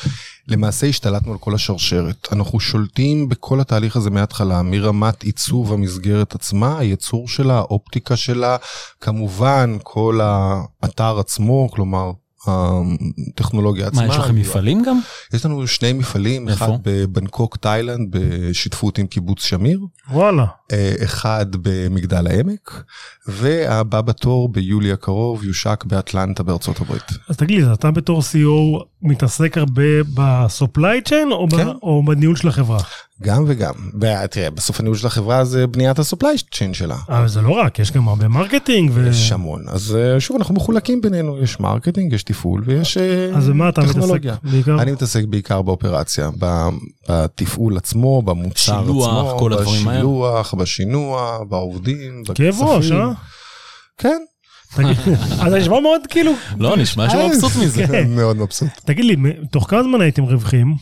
למעשה 0.48 0.86
השתלטנו 0.86 1.32
על 1.32 1.38
כל 1.38 1.54
השרשרת. 1.54 2.28
אנחנו 2.32 2.60
שולטים 2.60 3.28
בכל 3.28 3.60
התהליך 3.60 3.96
הזה 3.96 4.10
מההתחלה, 4.10 4.62
מרמת 4.62 5.22
עיצוב 5.22 5.72
המסגרת 5.72 6.05
עצמה, 6.14 6.78
הייצור 6.78 7.28
שלה, 7.28 7.54
האופטיקה 7.54 8.16
שלה, 8.16 8.56
כמובן 9.00 9.76
כל 9.82 10.20
האתר 10.22 11.18
עצמו, 11.18 11.68
כלומר 11.70 12.12
הטכנולוגיה 12.46 13.86
עצמה. 13.86 14.06
מה, 14.06 14.12
יש 14.12 14.18
לכם 14.18 14.34
מפעלים 14.34 14.82
גם? 14.82 15.00
יש 15.32 15.44
לנו 15.46 15.66
שני 15.66 15.92
מפעלים, 15.92 16.48
איפה? 16.48 16.64
אחד 16.64 16.72
בבנקוק 16.82 17.56
תאילנד 17.56 18.08
בשותפות 18.10 18.98
עם 18.98 19.06
קיבוץ 19.06 19.44
שמיר, 19.44 19.80
וואלה. 20.10 20.46
אה, 20.72 20.94
אחד 21.04 21.46
במגדל 21.62 22.26
העמק, 22.26 22.82
והבא 23.26 24.00
בתור 24.00 24.48
ביולי 24.48 24.92
הקרוב 24.92 25.44
יושק 25.44 25.84
באטלנטה 25.84 26.42
בארצות 26.42 26.80
הברית. 26.80 27.10
אז 27.28 27.36
תגיד 27.36 27.62
לי, 27.62 27.72
אתה 27.72 27.90
בתור 27.90 28.20
CEO 28.20 28.84
מתעסק 29.02 29.58
הרבה 29.58 30.02
ב-supply 30.14 31.08
chain 31.08 31.32
או 31.32 31.46
ב- 31.46 31.56
כן. 31.56 31.68
או 31.68 32.02
בניהול 32.06 32.36
של 32.36 32.48
החברה? 32.48 32.78
גם 33.22 33.44
וגם. 33.46 33.72
ותראה, 34.24 34.50
בסוף 34.50 34.80
הניהול 34.80 34.96
של 34.96 35.06
החברה 35.06 35.44
זה 35.44 35.66
בניית 35.66 35.98
ה-supply 35.98 36.54
chain 36.54 36.72
שלה. 36.74 36.96
אבל 37.08 37.28
זה 37.28 37.40
לא 37.40 37.50
רק, 37.50 37.78
יש 37.78 37.92
גם 37.92 38.08
הרבה 38.08 38.28
marketing 38.28 38.90
ו... 38.94 39.08
יש 39.10 39.32
המון. 39.32 39.64
אז 39.68 39.96
אה, 39.96 40.20
שוב, 40.20 40.36
אנחנו 40.36 40.54
מחולקים 40.54 41.00
בינינו, 41.00 41.42
יש 41.42 41.60
marketing, 41.60 42.12
יש 42.12 42.22
תפעול 42.22 42.62
ויש 42.66 42.96
אה, 42.96 43.30
אז 43.36 43.48
במה 43.48 43.68
אתה 43.68 43.80
מתעסק 43.80 43.96
טכנולוגיה. 43.96 44.36
בעיקר? 44.42 44.82
אני 44.82 44.92
מתעסק 44.92 45.24
בעיקר 45.24 45.62
באופרציה, 45.62 46.30
ב- 46.38 46.68
בתפעול 47.08 47.76
עצמו, 47.76 48.22
במוצר 48.22 48.82
שילוח, 48.82 49.26
עצמו, 49.26 49.38
כל 49.38 49.52
הדברים 49.52 49.88
האלה. 49.88 49.98
בשילוח, 49.98 50.54
בשינוע, 50.54 51.38
בעובדים, 51.48 52.22
כאב 52.34 52.54
ראש, 52.62 52.84
בכספים. 52.86 53.00
אה? 53.00 53.12
כן. 53.98 54.18
אז 55.42 55.52
זה 55.52 55.58
נשמע 55.58 55.80
מאוד 55.80 56.00
כאילו... 56.08 56.32
לא, 56.58 56.76
נשמע 56.76 57.10
שהוא 57.10 57.22
מבסוט 57.28 57.52
מזה. 57.62 57.86
כן. 57.86 58.10
מאוד 58.10 58.36
מבסוט. 58.36 58.68
תגיד 58.84 59.04
לי, 59.04 59.16
תוך 59.50 59.70
כמה 59.70 59.82
זמן 59.82 60.00
הייתם 60.00 60.22
רווחיים? 60.22 60.74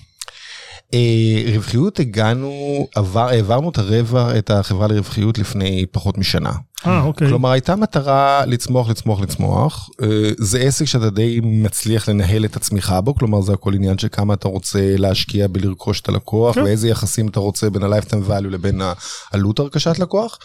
אה, 0.95 1.53
רווחיות 1.55 2.01
הגענו, 2.01 2.87
עבר, 2.95 3.29
העברנו 3.29 3.71
את 3.71 3.79
הרבע, 3.79 4.39
את 4.39 4.51
החברה 4.51 4.89
לרווחיות 4.89 5.39
לפני 5.39 5.87
פחות 5.93 6.19
משנה. 6.19 6.53
אה, 6.87 7.03
אוקיי. 7.03 7.29
כלומר 7.29 7.51
הייתה 7.51 7.77
מטרה 7.77 8.47
לצמוח, 8.47 8.91
לצמוח, 8.91 9.21
לצמוח. 9.21 9.91
אה, 10.03 10.31
זה 10.39 10.59
עסק 10.59 10.85
שאתה 10.85 11.11
די 11.11 11.41
מצליח 11.43 12.09
לנהל 12.09 12.45
את 12.45 12.57
הצמיחה 12.57 13.01
בו, 13.01 13.15
כלומר 13.15 13.41
זה 13.41 13.53
הכל 13.53 13.75
עניין 13.75 13.99
של 13.99 14.09
כמה 14.13 14.35
אתה 14.35 14.49
רוצה 14.49 14.95
להשקיע 14.99 15.47
בלרכוש 15.47 16.01
את 16.01 16.09
הלקוח, 16.09 16.55
כן. 16.55 16.63
ואיזה 16.63 16.89
יחסים 16.89 17.29
אתה 17.29 17.41
רוצה 17.41 17.71
בין 17.71 17.83
ה-lifetime 17.83 18.29
value 18.31 18.51
לבין 18.51 18.81
העלות 19.33 19.59
הרכשת 19.59 19.99
לקוח. 19.99 20.39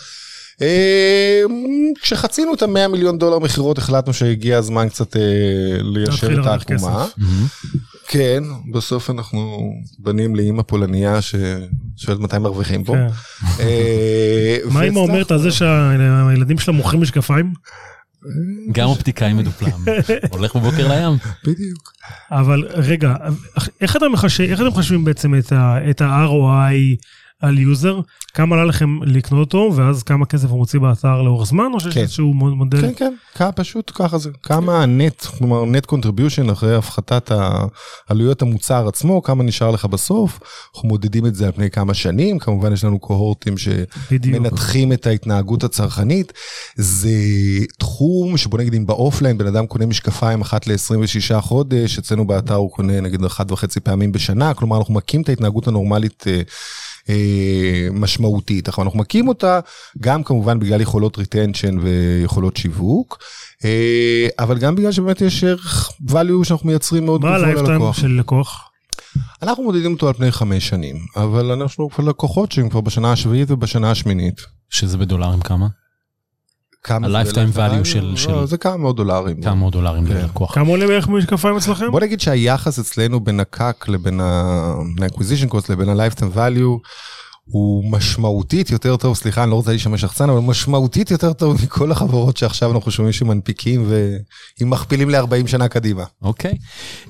אה, 0.62 1.42
כשחצינו 2.02 2.54
את 2.54 2.62
ה-100 2.62 2.88
מיליון 2.88 3.18
דולר 3.18 3.40
מכירות 3.40 3.78
החלטנו 3.78 4.14
שהגיע 4.14 4.58
הזמן 4.58 4.90
קצת 4.90 5.16
ליישר 5.82 6.42
את 6.42 6.46
העקומה. 6.46 7.06
כן, 8.12 8.44
בסוף 8.72 9.10
אנחנו 9.10 9.72
בנים 10.00 10.36
לאימא 10.36 10.62
פולניה 10.62 11.20
ששואלת 11.22 12.20
מתי 12.20 12.38
מרוויחים 12.38 12.84
פה. 12.84 12.94
כן. 12.94 13.08
אה, 13.60 14.58
מה 14.74 14.84
אמא 14.84 15.00
אומרת. 15.00 15.32
על 15.32 15.40
זה 15.40 15.52
שהילדים 15.52 16.60
שלה 16.60 16.74
מוכרים 16.74 17.02
משקפיים? 17.02 17.54
גם 18.72 18.88
אופטיקאי 18.88 19.34
מדופלם. 19.34 19.86
הולך 20.32 20.56
בבוקר 20.56 20.88
לים. 20.88 21.18
בדיוק. 21.44 21.94
אבל 22.32 22.68
רגע, 22.70 23.14
איך 23.82 23.96
אתם 23.96 24.12
מחשבים, 24.12 25.06
בעצם 25.06 25.34
את 25.90 26.02
ה-ROI 26.02 26.98
על 27.42 27.60
user? 27.60 28.00
כמה 28.34 28.56
עלה 28.56 28.66
לכם 28.66 29.04
לקנות 29.04 29.40
אותו, 29.54 29.72
ואז 29.76 30.04
כמה 30.04 30.26
כסף 30.26 30.50
הוא 30.50 30.58
מוציא 30.58 30.80
באתר 30.80 31.22
לאורך 31.22 31.48
זמן, 31.48 31.66
או 31.74 31.80
שיש 31.80 31.94
כן. 31.94 32.02
איזשהו 32.02 32.34
מוד- 32.34 32.54
מודל? 32.54 32.82
כן, 32.82 32.92
כן, 32.96 33.14
כמה 33.36 33.52
פשוט 33.52 33.92
ככה 33.96 34.18
זה. 34.18 34.30
כמה 34.44 34.84
ה-net, 34.84 35.26
כלומר 35.26 35.66
net 35.66 35.86
contribution 35.86 36.50
אחרי 36.50 36.76
הפחתת 36.76 37.32
העלויות 38.08 38.42
המוצר 38.42 38.88
עצמו, 38.88 39.24
כמה 39.24 39.44
נשאר 39.44 39.72
לך 39.72 39.86
בסוף. 39.86 40.40
אנחנו 40.76 40.90
מודדים 40.90 41.26
את 41.26 41.36
זה 41.36 41.46
על 41.46 41.52
פני 41.52 41.70
כמה 41.70 41.94
שנים, 41.94 42.40
כמובן 42.40 42.74
יש 42.74 42.84
לנו 42.84 43.00
קוהורטים. 43.00 43.56
שמנתחים 43.58 44.94
את 44.94 45.08
ההתנהגות 45.08 45.64
הצרכנית. 45.64 46.34
זה 46.76 47.10
תחום 47.80 48.38
שבוא 48.38 48.60
נגיד 48.60 48.74
אם 48.74 48.86
ב-offline 48.86 49.38
בן 49.38 49.48
אדם 49.48 49.68
קונה 49.68 49.86
משקפיים 49.86 50.42
אחת 50.42 50.68
ל-26 50.68 51.42
חודש, 51.42 52.00
אצלנו 52.00 52.28
באתר 52.28 52.56
הוא 52.56 52.72
קונה 52.72 53.02
נגיד 53.02 53.24
אחת 53.24 53.52
וחצי 53.52 53.80
פעמים 53.80 54.12
בשנה, 54.12 54.54
כלומר 54.54 54.78
אנחנו 54.78 54.94
מכים 54.94 55.22
את 55.22 55.30
ההתנהגות 55.30 55.68
הנורמלית. 55.68 56.24
אה, 57.10 57.88
משמעותית. 57.92 58.68
עכשיו 58.68 58.84
אנחנו 58.84 59.00
מכים 59.00 59.28
אותה 59.28 59.60
גם 60.00 60.24
כמובן 60.24 60.60
בגלל 60.60 60.82
יכולות 60.82 61.18
retention 61.18 61.78
ויכולות 61.80 62.58
שיווק, 62.58 63.18
אה, 63.66 64.28
אבל 64.40 64.58
גם 64.58 64.76
בגלל 64.76 64.92
שבאמת 64.92 65.22
יש 65.22 65.44
ערך 65.44 65.92
value 66.10 66.44
שאנחנו 66.44 66.68
מייצרים 66.68 67.06
מאוד 67.06 67.22
מה 67.22 67.28
גבוה 67.28 67.40
ה-lifetime 67.44 67.72
ללקוח. 67.72 67.98
של 67.98 68.08
לקוח? 68.20 68.70
אנחנו 69.42 69.64
מודדים 69.64 69.94
אותו 69.94 70.08
על 70.08 70.14
פני 70.14 70.32
חמש 70.32 70.70
שנים, 70.70 70.96
אבל 71.16 71.52
אנחנו 71.52 71.90
כבר 71.90 72.04
לקוחות 72.04 72.52
שהם 72.52 72.70
כבר 72.70 72.82
בשנה 72.82 73.12
השביעית 73.12 73.52
ובשנה 73.52 73.92
השמינית. 73.92 74.42
שזה 74.70 74.98
בדולרים 74.98 75.40
כמה? 75.40 75.68
כמה 76.84 77.10
זה 77.10 77.18
ה-lifetime 77.20 77.56
value 77.56 77.86
של- 77.86 78.06
לא, 78.06 78.16
של- 78.16 78.46
זה 78.46 78.58
כמה 78.58 78.78
מאות 78.78 78.96
דולרים. 78.96 79.42
כמה 79.42 79.56
מאות 79.56 79.74
דולרים 79.74 80.06
כן. 80.08 80.14
ללקוח. 80.14 80.56
כמה 80.56 80.68
עולה 80.70 80.88
בערך 80.88 81.08
משקפיים 81.08 81.58
אצלכם? 81.58 81.92
בוא 81.92 82.00
נגיד 82.00 82.20
שהיחס 82.20 82.80
אצלנו 82.80 83.20
בין 83.20 83.40
ה-CAC 83.40 83.88
לבין 83.88 84.20
ה-acquisition 84.20 85.50
cost 85.54 85.66
לבין 85.70 85.90
ה-lifetime 85.90 86.36
value 86.38 86.88
הוא 87.52 87.92
משמעותית 87.92 88.70
יותר 88.70 88.96
טוב, 88.98 89.16
סליחה, 89.16 89.44
אני 89.44 89.52
לא 89.52 89.56
רוצה 89.56 89.72
להישמע 89.72 90.02
שחצן, 90.02 90.30
אבל 90.30 90.40
משמעותית 90.40 91.12
יותר 91.12 91.34
טוב 91.34 91.58
מכל 91.64 91.92
החברות 91.92 92.38
שעכשיו 92.38 92.72
אנחנו 92.72 92.92
שומעים 92.92 93.14
שמנפיקים 93.14 93.86
ואם 93.88 94.70
מכפילים 94.70 95.10
ל-40 95.10 95.48
שנה 95.48 95.68
קדימה. 95.68 96.04
אוקיי. 96.22 96.58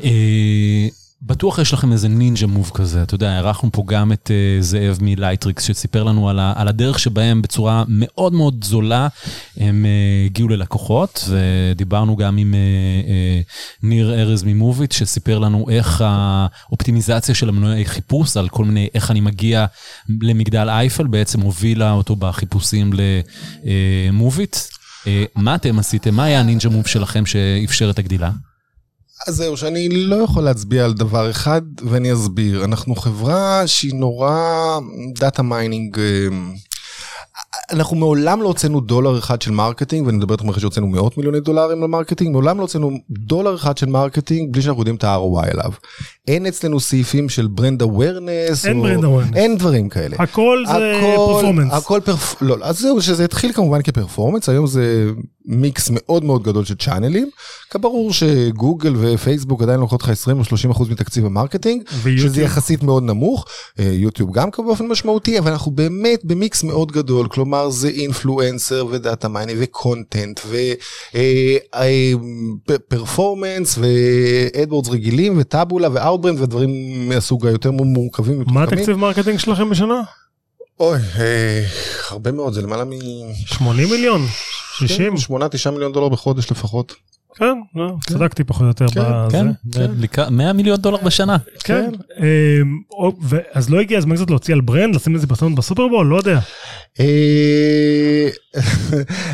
אה, 0.04 0.88
בטוח 1.22 1.60
יש 1.60 1.74
לכם 1.74 1.92
איזה 1.92 2.08
ninja 2.08 2.48
move 2.48 2.72
כזה, 2.74 3.04
אתה 3.04 3.16
יודע, 3.16 3.38
אירחנו 3.38 3.70
פה 3.72 3.84
גם 3.88 4.12
את 4.12 4.32
אה, 4.32 4.64
זאב 4.64 4.98
מ-Lightricks 5.02 5.64
שסיפר 5.64 6.04
לנו 6.04 6.30
על, 6.30 6.40
ה, 6.40 6.54
על 6.56 6.68
הדרך 6.68 7.00
שבהם 7.00 7.42
בצורה 7.42 7.84
מאוד 7.88 8.34
מאוד 8.34 8.64
זולה 8.64 9.08
הם 9.58 9.86
אה, 9.86 10.26
הגיעו 10.26 10.50
ללקוחות, 10.50 11.30
ודיברנו 11.30 12.16
גם 12.16 12.38
עם 12.38 12.54
אה, 12.54 13.08
אה, 13.08 13.84
ניר 13.84 14.14
ארז 14.14 14.44
מ-Moovit 14.44 14.92
שסיפר 14.92 15.40
לנו 15.40 15.66
איך 15.70 16.04
האופטימיזציה 16.06 17.36
של 17.36 17.50
המנועי 17.50 17.86
חיפוש 17.86 18.38
על 18.38 18.50
כל 18.50 18.66
מיני, 18.66 18.88
איך 18.94 19.12
אני 19.12 19.22
מגיע 19.22 19.66
למגדל 20.22 20.70
אייפל, 20.70 21.08
בעצם 21.08 21.42
הובילה 21.42 21.92
אותו 21.92 22.16
בחיפושים 22.16 22.92
ל-Moovit. 24.12 24.56
אה, 24.56 25.08
מה 25.36 25.56
אתם 25.56 25.80
עשיתם? 25.80 26.16
מה 26.16 26.24
היה 26.24 26.40
ה-ninja 26.40 26.70
move 26.70 26.88
שלכם 26.88 27.26
שאפשר 27.26 27.90
את 27.90 28.00
הגדילה? 28.00 28.32
אז 29.28 29.36
זהו, 29.36 29.58
שאני 29.58 29.90
לא 29.90 30.16
יכול 30.16 30.44
להצביע 30.44 30.86
על 30.86 30.94
דבר 30.94 31.30
אחד, 31.30 31.62
ואני 31.90 32.14
אסביר. 32.14 32.64
אנחנו 32.64 32.96
חברה 32.96 33.64
שהיא 33.66 33.94
נורא 33.96 34.80
data 35.20 35.44
mining. 35.44 35.98
אנחנו 37.72 37.96
מעולם 37.96 38.42
לא 38.42 38.48
הוצאנו 38.48 38.80
דולר 38.80 39.20
אחד 39.20 39.42
של 39.42 39.52
marketing, 39.52 40.06
ואני 40.06 40.18
מדבר 40.18 40.34
איתכם 40.34 40.50
אחרי 40.50 40.62
שהוצאנו 40.62 40.88
מאות 40.88 41.18
מיליוני 41.18 41.40
דולרים 41.40 41.84
על 41.84 41.90
marketing, 41.90 42.32
מעולם 42.32 42.58
לא 42.58 42.62
הוצאנו 42.62 42.92
דולר 43.10 43.56
אחד 43.56 43.78
של 43.78 43.86
marketing 43.86 44.54
בלי 44.54 44.62
שאנחנו 44.62 44.82
יודעים 44.82 44.96
את 44.96 45.04
ה-ROI 45.04 45.52
עליו. 45.52 45.72
אין 46.28 46.46
אצלנו 46.46 46.80
סעיפים 46.80 47.30
של 47.30 47.48
brand 47.48 47.82
awareness, 47.82 48.66
אין 48.66 48.82
brand 48.82 49.04
awareness, 49.04 49.36
אין 49.36 49.58
דברים 49.58 49.90
כאלה. 49.90 50.16
הכל 50.20 50.64
זה 50.68 50.98
performance. 51.02 51.74
הכל 51.74 52.00
perf... 52.06 52.42
לא, 52.42 52.58
אז 52.62 52.80
זהו, 52.80 53.02
שזה 53.02 53.24
התחיל 53.26 53.54
כמובן 53.54 53.82
כ 53.82 53.91
performance, 53.91 54.50
היום 54.50 54.68
זה 54.68 55.10
מיקס 55.50 55.90
מאוד 55.92 56.24
מאוד 56.24 56.44
גדול 56.44 56.66
של 56.66 56.76
צ'אנלים. 56.76 57.30
כברור 57.70 58.14
שגוגל 58.14 58.94
ופייסבוק 59.00 59.62
עדיין 59.62 59.80
לוקחות 59.80 60.04
לך 60.04 60.10
20 60.10 60.40
או 60.40 60.44
30 60.44 60.72
אחוז 60.72 60.90
מתקציב 60.90 61.26
ה 61.26 61.31
marketing, 61.31 61.84
ויוטיוב. 62.04 62.34
שזה 62.34 62.42
יחסית 62.42 62.84
מאוד 62.84 63.04
נמוך, 63.04 63.46
אה, 63.80 63.84
יוטיוב 63.86 64.32
גם 64.34 64.50
באופן 64.58 64.88
משמעותי, 64.88 65.40
אבל 65.40 65.52
אנחנו 65.52 65.72
באמת 65.72 66.26
במיקס 66.26 66.64
מאוד 66.64 66.92
גדול, 66.92 67.28
כלומר 67.28 67.70
זה 67.70 67.90
influencer 67.90 68.86
ו 68.92 68.99
data 68.99 69.28
mining 69.28 69.54
ו 69.60 69.70
content 69.70 70.40
ו 72.70 72.79
performance 72.79 73.78
ו 73.78 73.92
AdWords 73.92 74.90
רגילים 74.90 75.38
ו 75.38 75.44
Taboola 75.44 75.88
ו 75.94 75.99
Outbrain 75.99 76.42
ודברים 76.42 76.70
מהסוג 77.10 77.48
היותר 77.48 77.72
מורכבים. 77.72 78.44
מה 78.48 78.64
התקציב 78.64 78.96
marketing 78.96 79.40
שלכם 79.40 79.70
בשנה? 79.70 80.02
אוי, 80.80 81.00
אה, 81.20 81.66
הרבה 82.10 82.32
מאוד, 82.32 82.54
זה 82.54 82.62
למעלה 82.62 82.84
מ... 82.84 82.90
80 83.46 83.90
מיליון? 83.90 84.22
60? 84.78 85.14
8-9 85.68 85.70
מיליון 85.72 85.92
דולר 85.92 86.10
בחודש 86.10 86.52
לפחות. 86.52 86.94
כן, 87.36 87.54
לא, 87.76 87.94
כן. 88.08 88.14
צדקתי 88.14 88.44
פחות 88.44 88.62
או 88.62 88.68
יותר 88.68 88.86
בזה. 88.86 89.38
כן, 90.12 90.36
100 90.36 90.54
מיליון 90.54 90.78
דולר 90.78 90.98
בשנה. 90.98 91.38
כן, 91.64 91.92
אמ, 92.20 92.80
אז 93.54 93.70
לא 93.70 93.80
הגיע 93.80 93.98
הזמן 93.98 94.16
קצת 94.16 94.30
להוציא 94.30 94.54
על 94.54 94.62
brand, 94.62 94.96
לשים 94.96 95.16
את 95.16 95.22
זה 95.22 95.28
בסרטון 95.28 95.56
בסופרבול, 95.56 96.08
לא 96.08 96.16
יודע. 96.16 96.40
אה, 97.00 98.30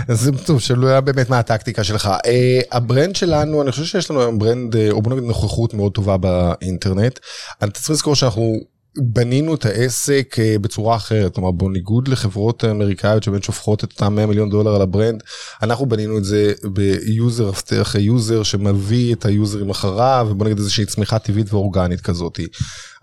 זה 0.15 0.31
טוב, 0.45 0.59
שלא 0.59 0.87
היה 0.87 1.01
באמת 1.01 1.29
מה 1.29 1.39
הטקטיקה 1.39 1.83
שלך. 1.83 2.09
אה, 2.25 2.59
ה 2.71 2.79
brand 2.79 3.15
שלנו, 3.15 3.61
אני 3.61 3.71
חושב 3.71 3.85
שיש 3.85 4.11
לנו 4.11 4.21
היום 4.21 4.39
brand, 4.39 4.75
או 4.91 5.01
בוא 5.01 5.11
נגיד 5.11 5.23
נוכחות 5.23 5.73
מאוד 5.73 5.91
טובה 5.91 6.17
באינטרנט. 6.17 7.19
אני 7.61 7.71
צריך 7.71 7.89
לזכור 7.89 8.15
שאנחנו 8.15 8.59
בנינו 8.97 9.55
את 9.55 9.65
העסק 9.65 10.35
אה, 10.39 10.55
בצורה 10.61 10.95
אחרת, 10.95 11.35
כלומר 11.35 11.51
בניגוד 11.51 12.07
לחברות 12.07 12.63
אמריקאיות 12.63 13.23
שבאמת 13.23 13.43
שופכות 13.43 13.83
את 13.83 13.91
אותם 13.91 14.15
100 14.15 14.25
מיליון 14.25 14.49
דולר 14.49 14.75
על 14.75 14.81
ה 14.81 14.87
brand, 14.87 15.23
אנחנו 15.63 15.85
בנינו 15.85 16.17
את 16.17 16.23
זה 16.23 16.53
ביוזר 16.63 17.49
אחרי 17.81 18.01
יוזר 18.01 18.43
שמביא 18.43 19.13
את 19.13 19.25
היוזרים 19.25 19.69
אחריו 19.69 20.27
ובוא 20.29 20.45
נגיד 20.45 20.57
איזושהי 20.57 20.85
צמיחה 20.85 21.19
טבעית 21.19 21.53
ואורגנית 21.53 22.01
כזאתי. 22.01 22.47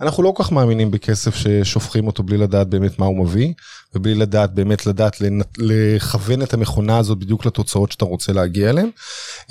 אנחנו 0.00 0.22
לא 0.22 0.32
כל 0.37 0.44
כך 0.44 0.52
מאמינים 0.52 0.90
בכסף 0.90 1.34
ששופכים 1.34 2.06
אותו 2.06 2.22
בלי 2.22 2.37
לדעת 2.37 2.68
באמת 2.68 2.99
מה 2.99 3.06
הוא 3.06 3.25
מביא 3.25 3.52
ובלי 3.94 4.14
לדעת 4.14 4.54
באמת 4.54 4.87
לדעת 4.87 5.16
לכוון 5.58 6.42
את 6.42 6.54
המכונה 6.54 6.99
הזאת 6.99 7.18
בדיוק 7.18 7.46
לתוצאות 7.46 7.92
שאתה 7.92 8.04
רוצה 8.04 8.32
להגיע 8.32 8.70
אליהן. 8.70 8.90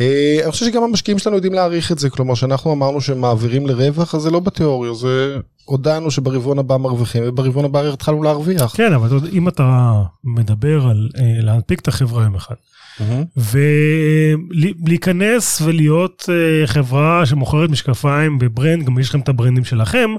אה, 0.01 0.39
אני 0.43 0.51
חושב 0.51 0.65
שגם 0.65 0.83
המשקיעים 0.83 1.19
שלנו 1.19 1.35
יודעים 1.35 1.53
להעריך 1.53 1.91
את 1.91 1.99
זה 1.99 2.09
כלומר 2.09 2.35
שאנחנו 2.35 2.73
אמרנו 2.73 3.01
שהם 3.01 3.21
מעבירים 3.21 3.67
לרווח 3.67 4.15
אז 4.15 4.21
זה 4.21 4.31
לא 4.31 4.39
בתיאוריה 4.39 4.93
זה 4.93 5.37
הודענו 5.65 6.11
שברבעון 6.11 6.59
הבא 6.59 6.77
מרוויחים 6.77 7.23
וברבעון 7.25 7.65
הבא 7.65 7.81
התחלנו 7.81 8.23
להרוויח. 8.23 8.75
כן 8.75 8.93
אבל 8.93 9.19
אם 9.31 9.47
אתה 9.47 9.93
מדבר 10.23 10.87
על 10.87 11.09
אה, 11.17 11.41
להנפיק 11.41 11.79
את 11.79 11.87
החברה 11.87 12.23
יום 12.23 12.35
אחד. 12.35 12.55
ולהיכנס 14.83 15.61
ולהיות 15.61 16.29
אה, 16.29 16.67
חברה 16.67 17.25
שמוכרת 17.25 17.69
משקפיים 17.69 18.39
בברנד, 18.39 18.85
גם 18.85 18.99
יש 18.99 19.09
לכם 19.09 19.19
את 19.19 19.29
הברנדים 19.29 19.65
שלכם, 19.65 20.09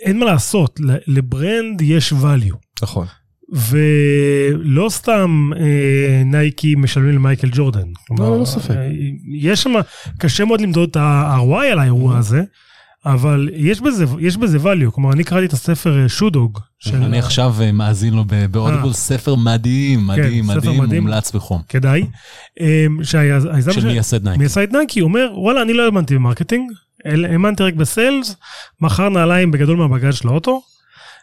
אין 0.00 0.18
מה 0.18 0.24
לעשות, 0.24 0.80
ל 1.06 1.18
brand 1.18 1.80
יש 1.80 2.12
value. 2.12 2.56
נכון. 2.82 3.06
ולא 3.52 4.88
סתם 4.88 5.50
אה, 5.56 6.22
נייקי 6.24 6.74
משלמים 6.74 7.14
למייקל 7.14 7.48
ג'ורדן. 7.52 7.88
לא, 8.18 8.40
לא 8.40 8.44
ספק. 8.44 8.70
אה, 8.70 8.90
יש 9.34 9.62
שם, 9.62 9.72
קשה 10.18 10.44
מאוד 10.44 10.60
למדוד 10.60 10.88
את 10.88 10.96
ה- 10.96 11.23
ROI 11.23 11.64
על 11.72 11.78
האירוע 11.78 12.18
הזה. 12.18 12.42
אבל 13.06 13.48
יש 13.52 13.80
בזה, 13.80 14.04
יש 14.20 14.36
בזה 14.36 14.58
value, 14.58 14.90
כלומר 14.90 15.12
אני 15.12 15.24
קראתי 15.24 15.46
את 15.46 15.52
הספר 15.52 16.08
Shoe 16.08 16.33
Dog. 16.33 16.58
של... 16.78 16.96
אני 16.96 17.18
עכשיו 17.18 17.54
אה, 17.60 17.72
מאזין 17.72 18.14
לו 18.14 18.24
ב 18.24 18.31
Audible, 18.31 18.88
אה. 18.88 18.92
ספר 18.92 19.34
מדהים, 19.34 20.06
מדהים, 20.06 20.44
כן, 20.46 20.56
מדהים, 20.56 20.80
מדהים, 20.80 21.02
מומלץ 21.02 21.32
בחום. 21.32 21.62
כדאי. 21.68 22.06
אמ, 22.60 23.04
של 23.04 23.72
ש... 23.72 23.84
מייסד 23.84 24.24
נייקי. 24.24 24.38
מייסד 24.38 24.76
נייקי 24.76 25.00
אומר, 25.00 25.32
וואלה, 25.34 25.62
אני 25.62 25.72
לא 25.72 25.84
האמנתי 25.84 26.14
ב 26.14 26.19
marketing, 26.19 26.72
האמנתי 27.04 27.62
רק 27.62 27.74
בסיילס, 27.74 28.36
מכר 28.80 29.08
נעליים 29.08 29.50
בגדול 29.50 29.76
מהבגז 29.76 30.14
של 30.14 30.28
האוטו. 30.28 30.62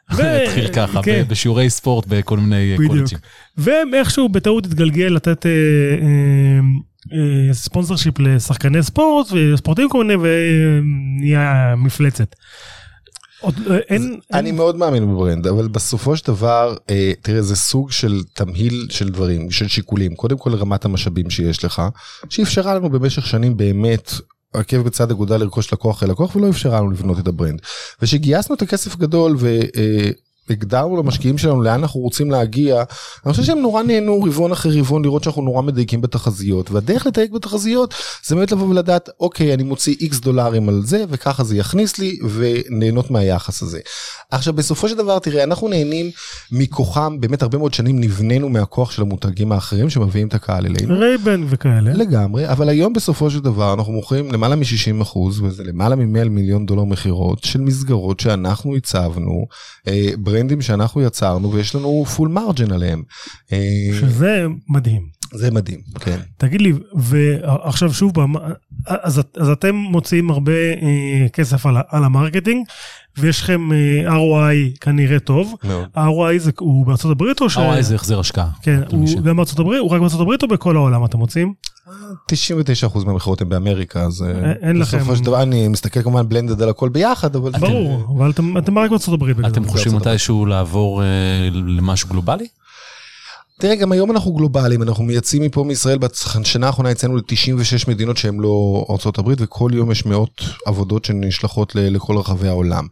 התחיל 0.11 0.67
ככה, 0.73 1.03
כן. 1.03 1.23
בשיעורי 1.27 1.69
ספורט 1.69 2.05
בכל 2.07 2.37
מיני 2.37 2.75
קולג'ים. 2.87 3.17
ואיכשהו 3.57 4.29
בטעות 4.29 4.65
התגלגל 4.65 5.05
לתת 5.05 5.45
אה, 5.45 5.51
ספונסר 7.51 7.95
שיפ 7.95 8.19
לשחקני 8.19 8.83
ספורט 8.83 9.27
וספורטים 9.31 9.89
כל 9.89 10.03
מיני 10.03 10.15
ונהיה 10.21 11.73
מפלצת. 11.77 12.35
עוד, 13.41 13.55
אין, 13.89 14.19
אני 14.33 14.49
אין... 14.49 14.55
מאוד 14.55 14.75
מאמין 14.75 15.13
בברנד 15.13 15.47
אבל 15.47 15.67
בסופו 15.67 16.17
של 16.17 16.27
דבר 16.27 16.75
אה, 16.89 17.11
תראה 17.21 17.41
זה 17.41 17.55
סוג 17.55 17.91
של 17.91 18.21
תמהיל 18.33 18.87
של 18.89 19.09
דברים 19.09 19.51
של 19.51 19.67
שיקולים 19.67 20.15
קודם 20.15 20.37
כל 20.37 20.55
רמת 20.55 20.85
המשאבים 20.85 21.29
שיש 21.29 21.65
לך 21.65 21.81
שאפשרה 22.29 22.75
לנו 22.75 22.89
במשך 22.89 23.25
שנים 23.27 23.57
באמת 23.57 24.11
עקב 24.53 24.77
בצד 24.77 25.11
אגודל 25.11 25.37
לרכוש 25.37 25.73
לקוח 25.73 26.03
אל 26.03 26.09
לקוח 26.09 26.35
ולא 26.35 26.49
אפשרה 26.49 26.77
לנו 26.79 26.91
לבנות 26.91 27.19
את 27.19 27.27
ה 27.27 27.32
brand. 27.32 27.61
ושגייסנו 28.01 28.55
את 28.55 28.61
הכסף 28.61 28.95
גדול 28.95 29.35
ו... 29.39 29.59
אה, 29.77 30.09
הגדרנו 30.51 30.97
למשקיעים 30.97 31.37
שלנו 31.37 31.61
לאן 31.61 31.79
אנחנו 31.79 31.99
רוצים 31.99 32.31
להגיע, 32.31 32.83
אני 33.25 33.31
חושב 33.31 33.43
שהם 33.43 33.59
נורא 33.59 33.83
נהנו 33.83 34.23
רבעון 34.23 34.51
אחרי 34.51 34.79
רבעון 34.79 35.05
לראות 35.05 35.23
שאנחנו 35.23 35.41
נורא 35.41 35.61
מדייקים 35.61 36.01
בתחזיות, 36.01 36.71
והדרך 36.71 37.07
לדייק 37.07 37.31
בתחזיות 37.31 37.93
זה 38.25 38.35
באמת 38.35 38.51
לבוא 38.51 38.67
ולדעת 38.67 39.09
אוקיי 39.19 39.53
אני 39.53 39.63
מוציא 39.63 39.95
איקס 40.01 40.19
דולרים 40.19 40.69
על 40.69 40.81
זה 40.85 41.03
וככה 41.09 41.43
זה 41.43 41.57
יכניס 41.57 41.97
לי 41.97 42.19
ונהנות 42.33 43.11
מהיחס 43.11 43.63
הזה. 43.63 43.79
עכשיו 44.31 44.53
בסופו 44.53 44.89
של 44.89 44.97
דבר 44.97 45.19
תראה 45.19 45.43
אנחנו 45.43 45.67
נהנים 45.67 46.11
מכוחם 46.51 47.17
באמת 47.19 47.41
הרבה 47.41 47.57
מאוד 47.57 47.73
שנים 47.73 47.99
נבננו 47.99 48.49
מהכוח 48.49 48.91
של 48.91 49.01
המותגים 49.01 49.51
האחרים 49.51 49.89
שמביאים 49.89 50.27
את 50.27 50.33
הקהל 50.33 50.65
אלינו. 50.65 50.99
רייבן 50.99 51.43
וכאלה. 51.49 51.93
לגמרי 51.93 52.49
אבל 52.49 52.69
היום 52.69 52.93
בסופו 52.93 53.29
של 53.29 53.39
דבר 53.39 53.73
אנחנו 53.73 53.93
מוכרים 53.93 54.31
למעלה 54.31 54.55
מ-60 54.55 55.01
אחוז 55.01 55.41
וזה 55.41 55.63
למעלה 55.63 55.95
מ-100 55.95 56.29
מיליון 56.29 56.65
דולר 56.65 56.83
מכירות 56.83 57.43
של 57.43 57.61
מסגרות 57.61 58.19
שאנחנו 58.19 58.75
עיצבנו. 58.75 59.45
אה, 59.87 60.09
ברנדים 60.39 60.61
שאנחנו 60.61 61.01
יצרנו 61.01 61.53
ויש 61.53 61.75
לנו 61.75 62.05
full 62.15 62.29
margin 62.29 62.71
עליהם. 62.71 63.03
אה, 63.53 63.89
שזה 63.99 64.45
מדהים. 64.69 65.19
זה 65.33 65.51
מדהים, 65.51 65.79
כן. 65.99 66.17
תגיד 66.37 66.61
לי, 66.61 66.73
ועכשיו 66.93 67.93
שוב 67.93 68.11
פעם, 68.13 68.35
אז, 68.85 69.21
אז 69.37 69.49
אתם 69.49 69.75
מוציאים 69.75 70.31
הרבה 70.31 70.51
אה, 70.51 71.29
כסף 71.33 71.65
על, 71.65 71.75
על 71.89 72.03
ה 72.03 72.09
marketing, 72.09 72.67
ויש 73.19 73.41
לכם 73.41 73.71
אה, 73.71 74.15
ROI 74.15 74.77
כנראה 74.81 75.19
טוב. 75.19 75.55
מאוד. 75.63 75.85
ה-ROI 75.95 76.39
זה, 76.39 76.51
הוא 76.59 76.85
בארצות 76.85 77.11
הברית 77.11 77.41
או 77.41 77.49
ש... 77.49 77.57
ROI 77.57 77.81
זה 77.81 77.95
החזר 77.95 78.19
השקעה. 78.19 78.49
כן, 78.61 78.81
הוא 78.91 79.21
גם 79.23 79.35
בארצות 79.35 79.59
הברית, 79.59 79.79
הוא 79.79 79.89
רק 79.91 79.99
בארצות 79.99 80.21
הברית 80.21 80.43
או 80.43 80.47
בכל 80.47 80.75
העולם 80.75 81.05
אתם 81.05 81.17
מוצאים? 81.17 81.53
99% 82.31 83.05
מהמכירות 83.05 83.41
הן 83.41 83.49
באמריקה, 83.49 84.01
אז 84.01 84.21
אה, 84.21 84.51
אין 84.61 84.77
לכם... 84.79 84.97
בסופו 84.97 85.15
של 85.15 85.23
דבר 85.23 85.41
אני 85.41 85.67
מסתכל 85.67 86.01
כמובן 86.01 86.29
בלנדד 86.29 86.61
על 86.61 86.69
הכל 86.69 86.89
ביחד, 86.89 87.35
אבל... 87.35 87.51
ברור, 87.51 88.15
אבל 88.17 88.31
אתם 88.57 88.79
רק 88.79 88.89
בארצות 88.89 89.13
הברית. 89.13 89.37
אתם 89.47 89.67
חושבים 89.67 89.95
מתישהו 89.95 90.45
לעבור 90.45 91.03
אה, 91.03 91.07
למשהו 91.51 92.09
גלובלי? 92.09 92.47
תראה, 93.59 93.75
גם 93.75 93.91
היום 93.91 94.11
אנחנו 94.11 94.33
גלובליים, 94.33 94.83
אנחנו 94.83 95.03
מייצאים 95.03 95.41
מפה 95.41 95.63
מישראל, 95.63 95.97
בשנה 95.97 96.67
האחרונה 96.67 96.91
יצאנו 96.91 97.17
ל-96 97.17 97.83
מדינות 97.87 98.17
שהן 98.17 98.39
לא 98.39 98.85
ארה"ב, 98.89 99.33
וכל 99.37 99.71
יום 99.73 99.91
יש 99.91 100.05
מאות 100.05 100.41
עבודות 100.65 101.05
שנשלחות 101.05 101.75
לכל 101.75 102.17
רחבי 102.17 102.47
העולם. 102.47 102.87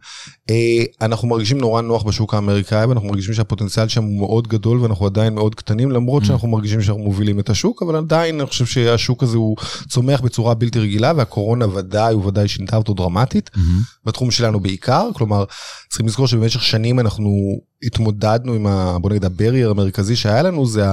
אה, 0.50 0.84
אנחנו 1.00 1.28
מרגישים 1.28 1.58
נורא 1.58 1.82
נוח 1.82 2.02
בשוק 2.02 2.34
האמריקאי, 2.34 2.84
ואנחנו 2.84 3.08
מרגישים 3.08 3.34
שהפוטנציאל 3.34 3.88
שם 3.88 4.04
הוא 4.04 4.18
מאוד 4.18 4.48
גדול, 4.48 4.80
ואנחנו 4.80 5.06
עדיין 5.06 5.34
מאוד 5.34 5.54
קטנים, 5.54 5.90
למרות 5.90 6.22
mm. 6.22 6.26
שאנחנו 6.26 6.48
מרגישים 6.48 6.82
שאנחנו 6.82 7.02
מובילים 7.02 7.40
את 7.40 7.50
השוק, 7.50 7.82
אבל 7.82 7.96
עדיין 7.96 8.40
אני 8.40 8.48
חושב 8.48 8.66
שהשוק 8.66 9.22
הזה 9.22 9.36
הוא 9.36 9.56
צומח 9.88 10.20
בצורה 10.20 10.54
בלתי 10.54 10.78
רגילה, 10.78 11.12
והקורונה 11.16 11.74
ודאי 11.74 12.14
וודאי 12.14 12.48
שינתה 12.48 12.76
אותו 12.76 12.94
דרמטית, 12.94 13.50
mm-hmm. 13.54 13.60
בתחום 14.04 14.30
שלנו 14.30 14.60
בעיקר, 14.60 15.08
כלומר, 15.14 15.44
צריכים 15.88 16.06
לזכור 16.06 16.26
שבמשך 16.26 16.62
שנים 16.62 17.00
אנחנו 17.00 17.60
התמודדנו 17.82 18.54
עם 18.54 18.66
ה... 18.66 18.98
בוא 18.98 19.10
נגיד 19.10 19.24
הברייר 19.24 19.70
המרכזי 19.70 20.16
שהיה 20.16 20.42
לנו 20.42 20.66
זה 20.66 20.84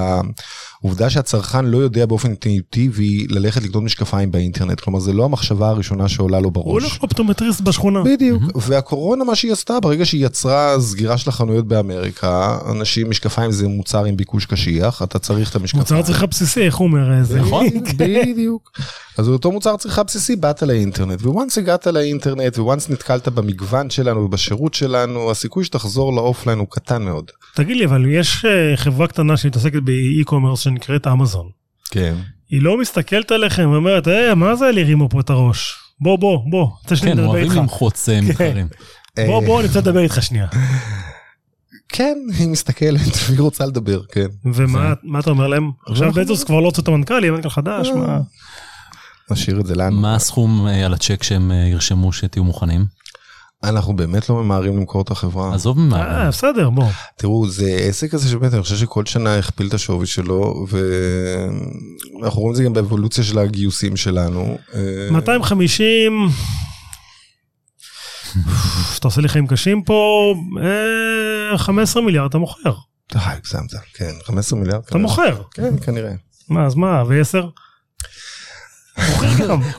העובדה 0.82 1.10
שהצרכן 1.10 1.66
לא 1.66 1.78
יודע 1.78 2.06
באופן 2.06 2.30
אינטואיטיבי 2.30 3.28
ללכת 3.30 3.64
לקנות 3.64 3.84
משקפיים 3.84 4.32
באינטרנט 4.32 4.80
כלומר 4.80 5.00
זה 5.00 5.14
לא 5.14 5.26
המחשבה 5.26 5.70
הראשונה 5.70 6.10
שעולה 6.10 6.40
לו 6.40 6.52
בראש. 6.52 6.66
הוא 6.66 6.74
הולך 6.74 6.98
לאופטומטריסט 7.02 7.62
בשכונה. 7.62 8.04
בדיוק 8.04 8.44
mm-hmm. 8.44 8.60
והקורונה 8.62 9.24
מה 9.24 9.36
שהיא 9.36 9.52
עשתה 9.52 9.80
ברגע 9.80 10.06
שהיא 10.06 10.26
יצרה 10.26 10.76
סגירה 10.80 11.18
של 11.18 11.30
החנויות 11.30 11.68
באמריקה 11.68 12.58
אנשים 12.72 13.10
משקפיים 13.10 13.52
זה 13.52 13.68
מוצר 13.68 14.06
עם 14.06 14.18
ביקוש 14.18 14.46
קשיח 14.46 15.02
אתה 15.04 15.20
צריך 15.20 15.50
את 15.50 15.56
המשקפיים. 15.56 15.82
מוצר 15.82 16.02
צריכה 16.02 16.26
בסיסי 16.26 16.62
איך 16.62 16.76
הוא 16.76 16.88
אומר 16.88 17.24
זה 17.24 17.42
נכון 17.42 17.66
בדיוק. 17.98 18.72
אז 19.18 19.30
אותו 19.30 19.52
מוצר 19.52 19.78
צריכה 19.78 20.04
בסיסי 20.04 20.36
באת 20.36 20.62
לאינטרנט 20.64 21.22
once 21.22 21.58
הגעת 21.58 21.88
לאינטרנט 21.88 22.58
once 22.58 22.90
נתקלת 22.90 23.28
במגוון 23.28 23.90
שלנו 23.90 24.22
ובשירות 24.22 24.74
שלנו 24.74 25.32
הסיכוי 25.32 25.64
שתחזור 25.64 26.14
לאופליין 26.14 26.60
הוא 26.60 26.68
קטן 26.76 27.04
מאוד. 27.04 27.32
תגיד 27.56 27.78
לי 27.78 27.86
אבל 27.86 28.06
יש 28.06 28.46
אה, 28.46 28.78
חברה 28.78 29.08
קטנה 29.08 29.38
שמתעסקת 29.38 29.82
ב 29.84 29.91
e-commerce 29.91 30.60
שנקראת 30.60 31.08
אמזון. 31.08 31.50
כן. 31.92 32.16
היא 32.50 32.62
לא 32.62 32.78
מסתכלת 32.80 33.32
עליכם 33.32 33.70
ואומרת 33.70 34.08
אה 34.08 34.36
מה 34.36 34.56
זה 34.56 34.66
הרימו 34.66 35.10
פה 35.10 35.20
את 35.20 35.30
הראש 35.30 35.74
בוא 36.00 36.18
בוא 36.18 36.40
בוא. 36.50 36.68
כן 37.02 37.20
אוהבים 37.20 37.52
למחוץ 37.52 38.10
אה, 38.10 38.20
כן. 38.20 38.26
מתחרים. 38.26 38.68
בוא 39.26 39.46
בוא 39.46 39.60
אני 39.60 39.68
רוצה 39.68 39.80
לדבר 39.80 40.00
איתך 40.00 40.24
שנייה. 40.24 40.48
כן 41.90 42.18
היא 42.38 42.48
מסתכלת 42.48 43.02
והיא 43.28 43.40
רוצה 43.40 43.66
לדבר 43.66 44.02
כן. 44.12 44.26
ומה 44.54 45.20
אתה 45.20 45.30
אומר 45.30 45.48
להם 45.48 45.72
עכשיו 45.88 46.12
בזוס 46.12 46.44
כבר 46.44 46.60
לא 46.60 46.66
רוצה 46.66 46.82
את 46.82 46.88
המנכ"ל 46.88 47.24
יהיה 47.24 47.32
מנכ"ל 47.32 47.50
חדש 47.50 47.88
אה. 47.90 47.96
מה. 47.96 48.20
נשאיר 49.32 49.60
את 49.60 49.66
זה 49.66 49.76
לנו. 49.76 50.02
מה 50.02 50.16
הסכום 50.16 50.68
על 50.86 50.94
הצ'ק 50.94 51.24
שהם 51.24 51.52
ירשמו 51.72 52.14
שתהיו 52.14 52.44
מוכנים? 52.44 52.86
אנחנו 53.64 53.96
באמת 53.96 54.30
לא 54.30 54.44
ממהרים 54.44 54.78
למכור 54.78 55.02
את 55.02 55.12
החברה. 55.12 55.54
עזוב 55.56 55.80
ממהרים. 55.80 56.12
אה, 56.12 56.28
בסדר, 56.28 56.70
בוא. 56.70 56.88
תראו, 57.18 57.48
זה 57.48 57.78
עסק 57.82 58.12
כזה 58.12 58.30
שבאמת, 58.30 58.54
אני 58.54 58.62
חושב 58.62 58.76
שכל 58.76 59.06
שנה 59.06 59.38
הכפיל 59.38 59.68
את 59.68 59.74
השווי 59.74 60.08
שלו, 60.08 60.66
ואנחנו 60.70 62.42
רואים 62.42 62.52
את 62.52 62.58
זה 62.58 62.64
גם 62.64 62.74
באבולוציה 62.74 63.24
של 63.24 63.40
הגיוסים 63.40 63.98
שלנו. 63.98 64.58
250, 65.12 66.28
אתה 69.00 69.08
עושה 69.08 69.22
לי 69.22 69.30
חיים 69.30 69.48
קשים 69.48 69.84
פה, 69.84 70.34
15 71.58 72.02
אה, 72.02 72.06
מיליארד 72.06 72.30
אתה 72.30 72.38
מוכר. 72.38 72.74
די, 73.14 73.20
הגזמת, 73.20 73.72
כן, 73.94 74.12
15 74.24 74.60
מיליארד. 74.60 74.82
אתה 74.86 74.98
מוכר. 74.98 75.42
כן, 75.52 75.74
כנראה. 75.82 76.12
מה, 76.50 76.66
אז 76.66 76.76
מה, 76.76 77.04
ו-10? 77.08 77.46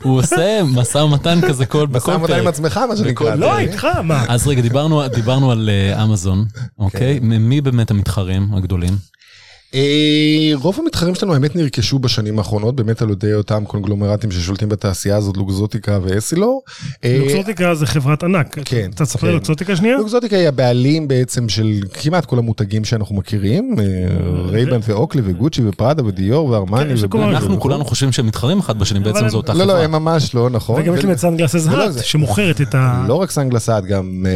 הוא 0.02 0.18
עושה 0.18 0.60
משא 0.64 0.98
ומתן 0.98 1.40
כזה 1.48 1.66
כל 1.66 1.86
משא 1.90 2.10
ומתן 2.10 2.38
עם 2.38 2.46
עצמך 2.46 2.80
מה 2.88 2.96
שנקרא. 2.96 3.34
לא 3.34 3.58
איתך 3.58 3.86
מה. 4.04 4.24
אז 4.28 4.48
רגע 4.48 4.62
דיברנו 5.14 5.50
על 5.52 5.70
אה, 5.72 6.04
אמזון 6.04 6.44
אוקיי 6.78 7.20
כן. 7.20 7.26
מי 7.26 7.60
באמת 7.60 7.90
המתחרים 7.90 8.48
הגדולים. 8.54 8.96
אה, 9.76 10.52
רוב 10.54 10.80
המתחרים 10.80 11.14
שלנו 11.14 11.34
האמת 11.34 11.56
נרכשו 11.56 11.98
בשנים 11.98 12.38
האחרונות 12.38 12.76
באמת 12.76 13.02
על 13.02 13.10
ידי 13.10 13.34
אותם 13.34 13.64
קונגלומרטים 13.64 14.30
ששולטים 14.30 14.68
בתעשייה 14.68 15.16
הזאת 15.16 15.36
לוגזוטיקה 15.36 15.98
ואסילור. 16.02 16.62
אה, 17.04 17.18
לוקסוטיקה 17.20 17.74
זה 17.74 17.86
חברת 17.86 18.24
ענק. 18.24 18.58
כן. 18.64 18.90
אתה 18.94 19.04
תספר 19.04 19.26
כן. 19.26 19.32
לוקסוטיקה 19.32 19.76
שנייה? 19.76 19.96
לוקסוטיקה 19.96 20.36
היא 20.36 20.48
הבעלים 20.48 21.08
בעצם 21.08 21.48
של 21.48 21.80
כמעט 21.92 22.24
כל 22.24 22.38
המותגים 22.38 22.84
שאנחנו 22.84 23.14
מכירים 23.14 23.76
אה, 23.78 23.84
רייבן 24.50 24.80
ואוקלי 24.88 25.22
וגוצ'י 25.24 25.62
ופראדה 25.68 26.04
ודיור 26.04 26.48
וארמני. 26.48 26.94
כן, 27.12 27.20
אנחנו 27.20 27.60
כולנו 27.60 27.84
חושבים 27.84 28.12
שהם 28.12 28.26
מתחרים 28.26 28.58
אחד 28.58 28.78
בשני 28.78 29.00
בעצם 29.00 29.28
זו 29.28 29.36
אותה 29.36 29.52
חברה. 29.52 29.66
לא 29.66 29.74
לא 29.74 29.82
הם 29.82 29.92
ממש 29.92 30.34
לא 30.34 30.50
נכון. 30.50 30.82
וגם 30.82 30.94
יש 30.94 31.04
להם 31.04 31.12
את 31.12 31.18
Sunglass 31.18 31.66
Hut 31.66 31.96
לא, 31.96 32.02
שמוכרת 32.02 32.60
את 32.60 32.74
ה... 32.74 33.04
לא 33.08 33.14
רק 33.14 33.30
Sunglass 33.30 33.68
Hut 33.68 33.84
גם 33.84 34.26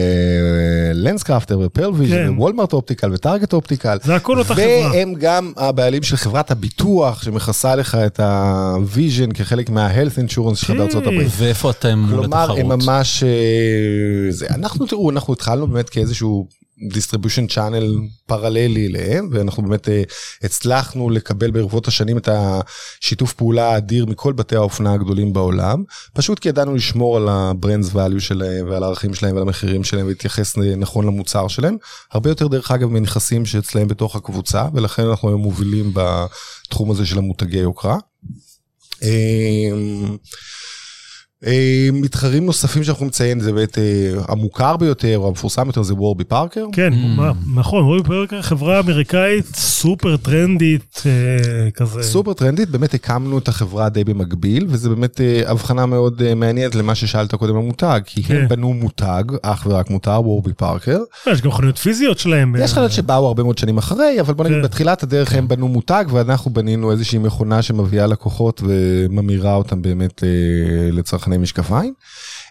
לנסקראפטר 0.95 1.59
ופרלוויז'ן 1.63 2.35
ווולמרט 2.37 2.73
אופטיקל 2.73 3.13
וטארגט 3.13 3.53
אופטיקל. 3.53 3.99
זה 4.05 4.15
הכל 4.17 4.39
אותה 4.39 4.55
חברה. 4.55 5.03
גם 5.31 5.53
הבעלים 5.57 6.03
של 6.03 6.17
חברת 6.17 6.51
הביטוח 6.51 7.23
שמכסה 7.23 7.77
לך 7.77 7.95
את 7.95 8.21
ה 8.21 8.37
vision 8.37 9.33
כחלק 9.33 9.71
מה-health 9.71 10.19
insurance 10.19 10.55
שלך 10.57 10.71
בארצות 10.71 11.07
הברית. 11.07 11.29
ואיפה 11.37 11.71
אתם 11.71 11.99
מול 11.99 12.25
התחרות? 12.25 12.59
כלומר, 12.59 12.75
הם 12.75 12.81
ממש... 12.83 13.23
אה, 13.23 14.31
זה, 14.31 14.47
אנחנו 14.51 14.87
תראו, 14.87 15.11
אנחנו 15.11 15.33
התחלנו 15.33 15.67
באמת 15.67 15.89
כאיזשהו 15.89 16.49
distribution 16.89 17.47
channel 17.47 17.99
פרללי 18.27 18.87
אליהם 18.87 19.29
ואנחנו 19.33 19.63
באמת 19.63 19.89
uh, 19.89 19.91
הצלחנו 20.43 21.11
לקבל 21.11 21.51
ברבות 21.51 21.89
השנים 21.89 22.19
את 22.19 22.29
השיתוף 22.33 23.33
פעולה 23.33 23.71
האדיר 23.71 24.07
מכל 24.07 24.33
בתי 24.33 24.57
האופנה 24.57 24.93
הגדולים 24.93 25.33
בעולם 25.33 25.85
פשוט 26.13 26.39
כי 26.39 26.49
ידענו 26.49 26.75
לשמור 26.75 27.17
על 27.17 27.29
ה 27.29 27.38
brands 27.38 27.91
value 27.91 28.21
שלהם 28.21 28.69
ועל 28.71 28.83
הערכים 28.83 29.15
שלהם 29.15 29.35
ועל 29.35 29.43
המחירים 29.43 29.85
שלהם 29.85 30.07
ולהתייחס 30.07 30.59
נכון 30.59 31.07
למוצר 31.07 31.49
שלהם 31.49 31.77
הרבה 32.13 32.31
יותר 32.31 32.49
דרך 32.49 32.71
אגב 32.71 32.89
מנכסים 32.89 33.47
שאצלהם 33.47 33.89
בתוך 33.89 34.17
הקבוצה 34.17 34.65
ולכן 34.75 35.03
אנחנו 35.03 35.29
היום 35.29 35.41
מובילים 35.41 35.93
בתחום 35.95 36.91
הזה 36.91 37.07
של 37.07 37.19
המותגי 37.19 37.59
יוקרה. 37.59 37.99
אה, 41.47 41.89
מתחרים 41.93 42.47
נוספים 42.47 42.85
שאנחנו 42.85 43.07
נציין 43.07 43.41
זה 43.41 43.53
באמת 43.53 43.79
אה, 43.79 44.13
המוכר 44.29 44.77
ביותר 44.77 45.19
או 45.19 45.29
המפורסם 45.29 45.67
יותר 45.67 45.83
זה 45.83 45.95
וורבי 45.95 46.25
פארקר. 46.25 46.67
כן 46.73 46.93
mm. 46.93 47.21
נכון 47.55 47.85
וורבי 47.85 48.09
פארקר 48.09 48.43
חברה 48.43 48.81
אמריקאית 48.81 49.47
סופר 49.57 50.17
טרנדית 50.17 51.03
אה, 51.07 51.71
כזה. 51.71 52.03
סופר 52.03 52.33
טרנדית 52.33 52.71
באמת 52.71 52.95
הקמנו 52.95 53.39
את 53.39 53.49
החברה 53.49 53.89
די 53.89 54.05
במקביל 54.05 54.67
וזה 54.69 54.89
באמת 54.89 55.21
הבחנה 55.47 55.87
מאוד 55.87 56.35
מעניינת 56.35 56.75
למה 56.75 56.95
ששאלת 56.95 57.35
קודם 57.35 57.57
המותג 57.57 58.01
כי 58.07 58.21
הם 58.21 58.27
כן. 58.27 58.49
בנו 58.49 58.73
מותג 58.73 59.25
אך 59.43 59.67
ורק 59.71 59.91
מותג 59.91 60.21
וורבי 60.25 60.53
פארקר. 60.53 60.99
יש 61.27 61.43
גם 61.43 61.53
חנויות 61.53 61.79
פיזיות 61.79 62.19
שלהם. 62.19 62.57
יש 62.59 62.73
חנויות 62.73 62.93
שבאו 62.93 63.27
הרבה 63.27 63.43
מאוד 63.43 63.59
שנים 63.59 63.79
אחרי 63.79 64.21
אבל 64.21 64.35
בוא 64.35 64.45
נגיד 64.45 64.57
כן. 64.57 64.63
בתחילת 64.63 65.03
הדרך 65.03 65.35
הם 65.35 65.49
בנו 65.49 65.69
מותג 65.69 66.05
ואנחנו 66.11 66.51
בנינו 66.51 66.93
איזושהי 66.93 67.19
מכונה 67.19 67.63
שמביאה 67.63 68.07
לקוחות 68.07 68.63
וממירה 68.65 69.55
אותם 69.55 69.83
באמת 69.83 70.25
לצרכנים. 70.93 71.30
צרכני 71.31 71.43
משקפיים. 71.43 71.95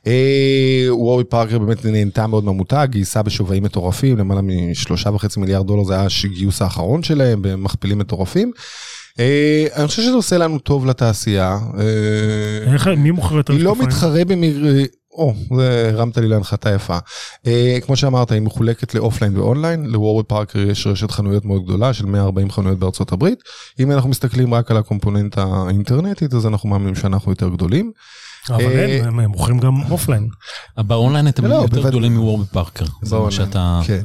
אה, 0.08 0.88
וורבי 0.90 1.24
פארקר 1.24 1.60
באמת 1.60 1.86
נהנתה 1.86 2.28
מאוד 2.28 2.44
מהמותג, 2.44 2.88
גייסה 2.92 3.24
בשווים 3.24 3.64
מטורפים, 3.64 4.18
למעלה 4.18 4.42
משלושה 4.42 5.10
וחצי 5.10 5.40
מיליארד 5.40 5.68
דולר 5.68 5.84
זה 5.84 5.94
היה 5.94 6.08
הגיוס 6.24 6.62
האחרון 6.62 7.04
שלהם 7.04 7.42
במכפילים 7.42 7.98
מטורפים. 8.00 8.52
אה, 9.20 9.68
אני 9.76 9.88
חושב 9.88 10.02
שזה 10.02 10.14
עושה 10.14 10.38
לנו 10.38 10.60
טוב 10.60 10.86
לתעשייה. 10.86 11.58
אה, 11.80 12.74
איך, 12.74 12.88
מי 12.88 13.12
מוכר 13.12 13.40
את 13.40 13.50
המשקפיים? 13.50 13.58
היא 13.58 13.66
לא 13.66 13.88
מתחרה 13.88 14.26
במיר... 14.26 14.86
או, 15.14 15.34
זה 15.58 15.92
הרמת 15.94 16.18
לי 16.18 16.28
להנחתה 16.28 16.70
יפה. 16.70 16.98
כמו 17.86 17.96
שאמרת, 17.96 18.32
היא 18.32 18.42
מחולקת 18.42 18.96
לאופליין 18.96 19.38
ואונליין, 19.38 19.86
לוורבי 19.86 20.24
פארקר 20.24 20.60
יש 20.60 20.88
רשת 20.88 21.12
חנויות 21.12 21.46
מאוד 21.46 21.64
גדולה 21.64 21.94
של 21.94 22.06
140 22.06 22.52
חנויות 22.52 22.80
בארצות 22.80 23.12
הברית. 23.12 23.40
אם 23.80 23.92
אנחנו 23.92 24.10
מסתכלים 24.10 24.54
רק 24.54 24.72
על 24.72 24.78
ה 24.78 24.84
component 24.84 25.38
האינטרנטית, 25.38 26.34
אז 26.34 26.46
אנחנו 26.46 26.70
מאמינים 26.70 26.96
שאנחנו 26.96 27.32
יותר 27.32 27.50
גדולים. 27.50 27.92
אבל 28.52 28.66
אה, 28.66 29.00
הם 29.08 29.20
מוכרים 29.20 29.60
גם 29.60 29.82
אופליין. 29.92 30.28
באונליין 30.78 31.28
אתם 31.28 31.46
לא, 31.46 31.56
יותר 31.56 31.90
גדולים 31.90 32.16
מוורבי 32.16 32.46
פארקר. 32.52 32.86
כן. 33.88 34.02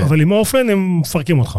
כן. 0.00 0.06
אבל 0.06 0.20
עם 0.20 0.32
האופליין 0.32 0.70
הם 0.70 1.00
מפרקים 1.00 1.38
אותך. 1.38 1.58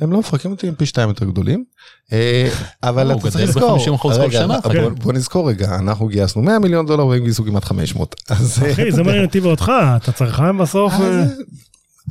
הם 0.00 0.12
לא 0.12 0.18
מפרקים 0.18 0.50
אותי 0.50 0.68
הם 0.68 0.74
פי 0.74 0.86
שתיים 0.86 1.08
יותר 1.08 1.24
גדולים. 1.24 1.64
אה, 2.12 2.48
אבל 2.88 3.12
אתה 3.12 3.30
צריך 3.30 3.48
לזכור, 3.48 3.78
בוא 5.02 5.12
נזכור 5.12 5.48
רגע, 5.48 5.74
אנחנו 5.78 6.06
גייסנו 6.06 6.42
100 6.42 6.58
מיליון 6.58 6.86
דולר 6.86 7.06
והם 7.06 7.24
גייסו 7.24 7.44
כמעט 7.44 7.64
500. 7.64 8.14
אחי 8.72 8.92
זה 8.92 9.02
מעניין 9.02 9.24
אותי 9.24 9.40
ואותך, 9.40 9.72
אתה 9.96 10.12
צרכן 10.12 10.58
בסוף. 10.58 10.92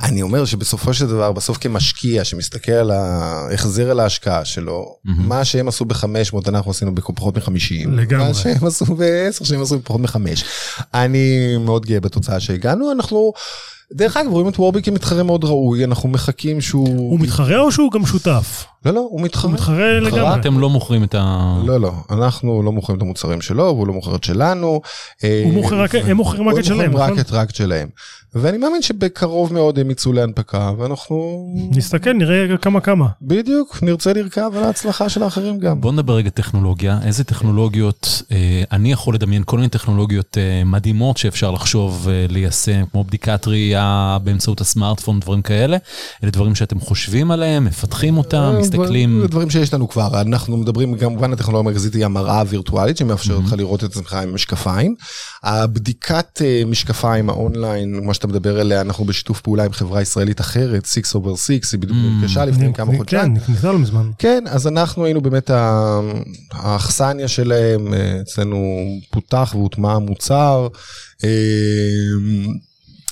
אני 0.02 0.22
אומר 0.22 0.44
שבסופו 0.44 0.94
של 0.94 1.06
דבר 1.06 1.32
בסוף 1.32 1.58
כמשקיע 1.58 2.24
שמסתכל 2.24 2.72
על 2.72 2.90
ההחזר 2.90 3.90
על 3.90 4.00
ההשקעה 4.00 4.44
שלו 4.44 4.96
mm-hmm. 5.06 5.10
מה 5.18 5.44
שהם 5.44 5.68
עשו 5.68 5.84
ב-500 5.84 6.48
אנחנו 6.48 6.70
עשינו 6.70 6.94
בפחות 6.94 7.36
מ-50 7.36 7.88
לגמרי. 7.88 8.28
מה 8.28 8.34
שהם 8.34 8.66
עשו 8.66 8.84
ב-10 8.84 9.44
שהם 9.44 9.62
עשו 9.62 9.78
בפחות 9.78 10.00
מ-5 10.00 10.16
אני 10.94 11.56
מאוד 11.56 11.86
גאה 11.86 12.00
בתוצאה 12.00 12.40
שהגענו 12.40 12.92
אנחנו 12.92 13.32
דרך 13.94 14.16
אגב, 14.16 14.30
רואים 14.30 14.48
את 14.48 14.58
וורבי 14.58 14.82
כמתחרה 14.82 15.22
מאוד 15.22 15.44
ראוי, 15.44 15.84
אנחנו 15.84 16.08
מחכים 16.08 16.60
שהוא... 16.60 16.88
הוא 16.88 17.20
מתחרה 17.20 17.58
או 17.60 17.72
שהוא 17.72 17.92
גם 17.92 18.06
שותף? 18.06 18.66
לא, 18.84 18.92
לא, 18.92 19.00
הוא 19.10 19.20
מתחרה. 19.20 19.50
הוא 19.50 19.54
מתחרה 19.54 20.00
לגמרי. 20.00 20.40
אתם 20.40 20.58
לא 20.58 20.70
מוכרים 20.70 21.04
את 21.04 21.14
ה... 21.14 21.54
לא, 21.66 21.80
לא, 21.80 21.92
אנחנו 22.10 22.62
לא 22.62 22.72
מוכרים 22.72 22.98
את 22.98 23.02
המוצרים 23.02 23.40
שלו, 23.40 23.64
והוא 23.64 23.86
לא 23.86 23.92
מוכר 23.92 24.14
את 24.14 24.24
שלנו. 24.24 24.80
הוא 25.22 25.52
מוכר 25.52 25.80
רק, 25.80 25.94
הם 25.94 26.16
מוכרים 26.16 26.48
רק 26.48 26.58
את 26.58 26.64
שלהם, 26.64 26.78
נכון? 26.78 27.02
הם 27.02 27.16
מוכרים 27.16 27.40
רק 27.40 27.50
את 27.50 27.54
שלהם. 27.54 27.88
ואני 28.34 28.58
מאמין 28.58 28.82
שבקרוב 28.82 29.52
מאוד 29.52 29.78
הם 29.78 29.90
יצאו 29.90 30.12
להנפקה, 30.12 30.72
ואנחנו... 30.78 31.46
נסתכל, 31.70 32.12
נראה 32.12 32.56
כמה 32.56 32.80
כמה. 32.80 33.06
בדיוק, 33.22 33.82
נרצה 33.82 34.12
לרכב 34.12 34.50
על 34.56 34.64
ההצלחה 34.64 35.08
של 35.08 35.22
האחרים 35.22 35.58
גם. 35.58 35.80
בוא 35.80 35.92
נדבר 35.92 36.14
רגע 36.14 36.30
טכנולוגיה, 36.30 36.98
איזה 37.06 37.24
טכנולוגיות, 37.24 38.22
אה, 38.32 38.62
אני 38.72 38.92
יכול 38.92 39.14
לדמיין 39.14 39.42
כל 39.46 39.56
מיני 39.56 39.68
טכנולוגיות 39.68 40.38
אה, 40.38 40.62
מדהימות 40.64 41.16
שאפשר 41.16 41.50
לחשוב 41.50 42.08
אה, 42.10 42.26
ליישם, 42.28 42.84
כמו 42.92 43.04
בדיקת 43.04 43.48
ראייה 43.48 43.81
באמצעות 44.24 44.60
הסמארטפון, 44.60 45.20
דברים 45.20 45.42
כאלה. 45.42 45.76
אלה 46.22 46.30
דברים 46.30 46.54
שאתם 46.54 46.80
חושבים 46.80 47.30
עליהם, 47.30 47.64
מפתחים 47.64 48.18
אותם, 48.18 48.54
מסתכלים... 48.60 49.26
דברים 49.26 49.50
שיש 49.50 49.74
לנו 49.74 49.88
כבר, 49.88 50.20
אנחנו 50.20 50.56
מדברים, 50.56 50.98
כמובן 50.98 51.32
הטכנולוגיה 51.32 51.70
המרכזית 51.70 51.94
היא 51.94 52.04
המראה 52.04 52.40
הווירטואלית, 52.40 52.96
שמאפשרת 52.96 53.44
לך 53.44 53.52
לראות 53.52 53.84
את 53.84 53.90
עצמך 53.90 54.12
עם 54.12 54.34
משקפיים. 54.34 54.94
הבדיקת 55.42 56.42
משקפיים 56.66 57.30
האונליין, 57.30 58.06
מה 58.06 58.14
שאתה 58.14 58.26
מדבר 58.26 58.60
עליה, 58.60 58.80
אנחנו 58.80 59.04
בשיתוף 59.04 59.40
פעולה 59.40 59.64
עם 59.64 59.72
חברה 59.72 60.02
ישראלית 60.02 60.40
אחרת, 60.40 60.86
6 60.86 60.98
over 60.98 61.36
6, 61.36 61.72
היא 61.72 61.80
בדיוק 61.80 61.98
נרכשה 62.02 62.44
לפני 62.44 62.74
כמה 62.74 62.96
חודשיים. 62.96 63.22
כן, 63.22 63.32
נכנסה 63.32 63.72
לא 63.72 63.78
מזמן. 63.78 64.10
כן, 64.18 64.44
אז 64.48 64.66
אנחנו 64.66 65.04
היינו 65.04 65.20
באמת 65.20 65.50
האכסניה 66.52 67.28
שלהם, 67.28 67.94
אצלנו 68.22 68.84
פותח 69.10 69.52
והוטמע 69.54 69.92
המוצר. 69.92 70.68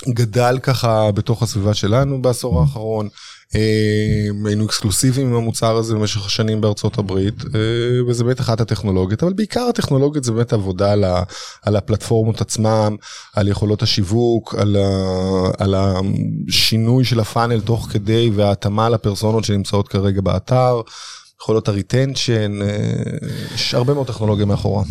גדל 0.09 0.59
ככה 0.63 1.13
בתוך 1.13 1.43
הסביבה 1.43 1.75
שלנו 1.75 2.23
בעשור 2.23 2.61
האחרון. 2.61 3.09
היינו 4.45 4.65
אקסקלוסיביים 4.65 5.27
עם 5.27 5.35
המוצר 5.35 5.77
הזה 5.77 5.95
במשך 5.95 6.27
השנים 6.27 6.61
בארצות 6.61 6.99
הברית 6.99 7.35
וזה 8.09 8.25
באמת 8.25 8.41
אחת 8.41 8.61
הטכנולוגיות 8.61 9.23
אבל 9.23 9.33
בעיקר 9.33 9.61
הטכנולוגיות 9.61 10.25
זה 10.25 10.33
באמת 10.33 10.53
עבודה 10.53 10.93
על, 10.93 11.05
ה, 11.05 11.23
על 11.63 11.77
הפלטפורמות 11.77 12.41
עצמם 12.41 12.97
על 13.35 13.49
יכולות 13.49 13.83
השיווק 13.83 14.55
על, 14.55 14.77
ה, 14.77 15.51
על 15.59 15.75
השינוי 15.75 17.05
של 17.05 17.21
הפאנל 17.21 17.61
תוך 17.61 17.89
כדי 17.91 18.31
וההתאמה 18.35 18.89
לפרסונות 18.89 19.45
שנמצאות 19.45 19.89
כרגע 19.89 20.21
באתר. 20.21 20.81
יכולות 21.41 21.69
הריטנשן 21.69 22.59
יש 23.55 23.75
הרבה 23.75 23.95
מאוד 23.95 24.07
טכנולוגיה 24.07 24.47
מאחורה. 24.47 24.85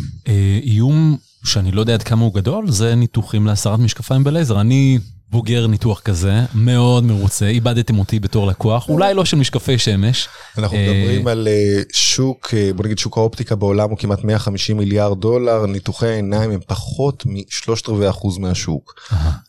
איום 0.64 1.18
שאני 1.44 1.72
לא 1.72 1.82
יודע 1.82 1.94
עד 1.94 2.04
כמה 2.04 2.22
הוא 2.22 2.34
גדול 2.34 2.72
זה 2.72 2.96
ניתוחים 2.96 3.46
להסרת 3.46 3.80
משקפיים 3.80 4.24
בלייזר 4.24 4.62
אני. 4.62 5.00
בוגר 5.32 5.68
ניתוח 5.68 6.00
כזה, 6.00 6.34
מאוד 6.56 7.04
מרוצה, 7.04 7.48
איבדתם 7.48 8.00
אותי 8.00 8.20
בתור 8.20 8.48
לקוח, 8.48 8.90
אולי 8.90 9.14
לא 9.14 9.26
של 9.26 9.38
משקפי 9.38 9.78
שמש. 9.78 10.28
אנחנו 10.58 10.78
מדברים 10.78 11.28
על 11.28 11.48
שוק, 11.94 12.54
בוא 12.76 12.86
נגיד 12.86 12.98
שוק 12.98 13.18
האופטיקה 13.18 13.56
בעולם 13.56 13.90
הוא 13.90 13.98
כמעט 13.98 14.24
150 14.24 14.78
מיליארד 14.78 15.22
דולר, 15.22 15.66
ניתוחי 15.66 16.08
העיניים 16.08 16.52
הם 16.52 16.60
פחות 16.68 17.24
משלושת 17.26 17.90
רבעי 17.90 18.10
אחוז 18.10 18.38
מהשוק. 18.38 18.94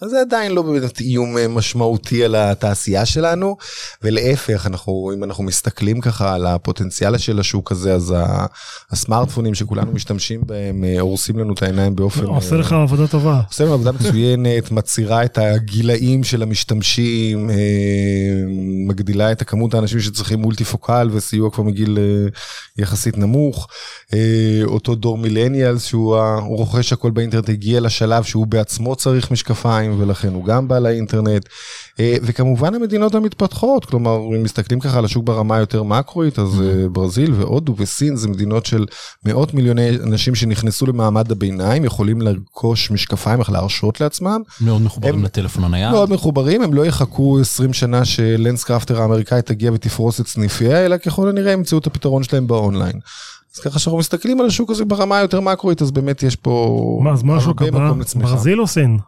אז 0.01 0.11
זה 0.11 0.21
עדיין 0.21 0.53
לא 0.53 0.63
באמת 0.63 1.01
איום 1.01 1.37
משמעותי 1.49 2.25
על 2.25 2.35
התעשייה 2.35 3.07
שלנו, 3.07 3.57
ולהפך, 4.03 4.67
אנחנו, 4.67 5.11
אם 5.15 5.25
אנחנו 5.25 5.45
מסתכלים 5.45 6.01
ככה 6.01 6.35
על 6.35 6.47
הפוטנציאל 6.47 7.19
של 7.19 7.41
השוק 7.41 7.73
הזה, 7.73 7.95
אז 7.95 8.15
הסמארטפונים 8.91 9.55
שכולנו 9.55 9.93
משתמשים 9.93 10.41
בהם 10.47 10.85
הורסים 11.01 11.39
לנו 11.39 11.53
את 11.53 11.63
העיניים 11.63 11.97
באופן... 11.97 12.25
עושה 12.25 12.57
לך 12.57 12.73
עבודה 12.73 13.07
טובה. 13.07 13.41
עושה 13.49 13.65
לנו 13.65 13.75
עבודה 13.75 13.93
מצוינת, 13.93 14.71
מצירה 14.81 15.25
את 15.25 15.39
ה... 15.39 15.59
גילאים 15.71 16.25
של 16.25 16.43
המשתמשים, 16.43 17.51
מגדילה 18.89 19.33
את 19.33 19.43
הכמות 19.43 19.75
האנשים 19.75 20.01
שצריכים 20.01 20.41
מולטי 20.41 20.65
פוקל 20.65 21.09
וסיוע 21.13 21.51
כבר 21.51 21.65
מגיל 21.65 21.99
יחסית 22.79 23.19
נמוך. 23.19 23.69
אותו 24.65 24.95
דור 24.95 25.19
מילניאלס 25.19 25.85
שהוא 25.85 26.17
רוכש 26.47 26.93
הכל 26.93 27.11
באינטרנט 27.11 27.49
הגיע 27.49 27.81
לשלב 27.81 28.23
שהוא 28.23 28.47
בעצמו 28.47 28.97
צריך 28.97 29.31
משקפיים 29.31 30.01
ולכן 30.01 30.29
הוא 30.29 30.45
גם 30.45 30.69
בא 30.69 30.79
לאינטרנט. 30.79 31.49
וכמובן 32.23 32.75
המדינות 32.75 33.15
המתפתחות, 33.15 33.85
כלומר 33.85 34.17
אם 34.17 34.43
מסתכלים 34.43 34.81
ככה 34.81 34.99
על 34.99 35.05
השוק 35.05 35.25
ברמה 35.25 35.59
יותר 35.59 35.83
מקרואית 35.83 36.39
אז 36.39 36.63
ברזיל 36.93 37.33
והודו 37.33 37.75
וסין 37.77 38.17
זה 38.17 38.29
מדינות 38.29 38.67
של 38.67 38.87
מאות 39.25 39.55
מיליוני 39.55 39.91
אנשים 39.91 40.35
שנכנסו 40.35 40.87
למעמד 40.87 41.33
הביניים 41.33 41.85
יכולים 41.85 42.21
לרכוש 42.21 42.91
משקפיים 42.91 43.41
איך 43.41 43.51
להרשות 43.51 44.01
לעצמם. 44.01 44.43
מאוד 44.61 44.83
מחוברים 44.83 45.25
לטלפון 45.25 45.65
הנייד. 45.65 45.91
מאוד 45.91 46.11
מחוברים 46.11 46.63
הם 46.63 46.75
לא 46.75 46.87
יחכו 46.87 47.41
20 47.41 47.73
שנה 47.73 48.05
ש 48.05 48.65
LensCrafters 48.65 49.03
האמריקאי 49.03 49.43
תגיע 49.43 49.73
ותפרוס 49.73 50.21
את 50.21 50.27
סניפיה 50.27 50.85
אלא 50.85 50.97
ככל 50.97 51.29
הנראה 51.29 51.53
ימצאו 51.53 51.79
את 51.79 51.87
הפתרון 51.87 52.23
שלהם 52.23 52.47
באונליין. 52.47 53.01
אז 53.55 53.61
ככה 53.61 53.79
שאנחנו 53.79 53.99
מסתכלים 53.99 54.41
על 54.41 54.47
השוק 54.47 54.71
הזה 54.71 54.85
ברמה 54.85 55.19
היותר 55.19 55.41
מקרואית 55.41 55.83
אז 55.83 55.91
באמת 55.91 56.23
יש 56.23 56.37
פה 56.37 56.99
מה 57.03 57.13
אז 57.13 57.23
מה 57.23 57.37
השוק 57.37 57.63
הבא? 57.63 57.93
ברזיל 58.15 58.61
או 58.61 58.67
סין? 58.67 58.99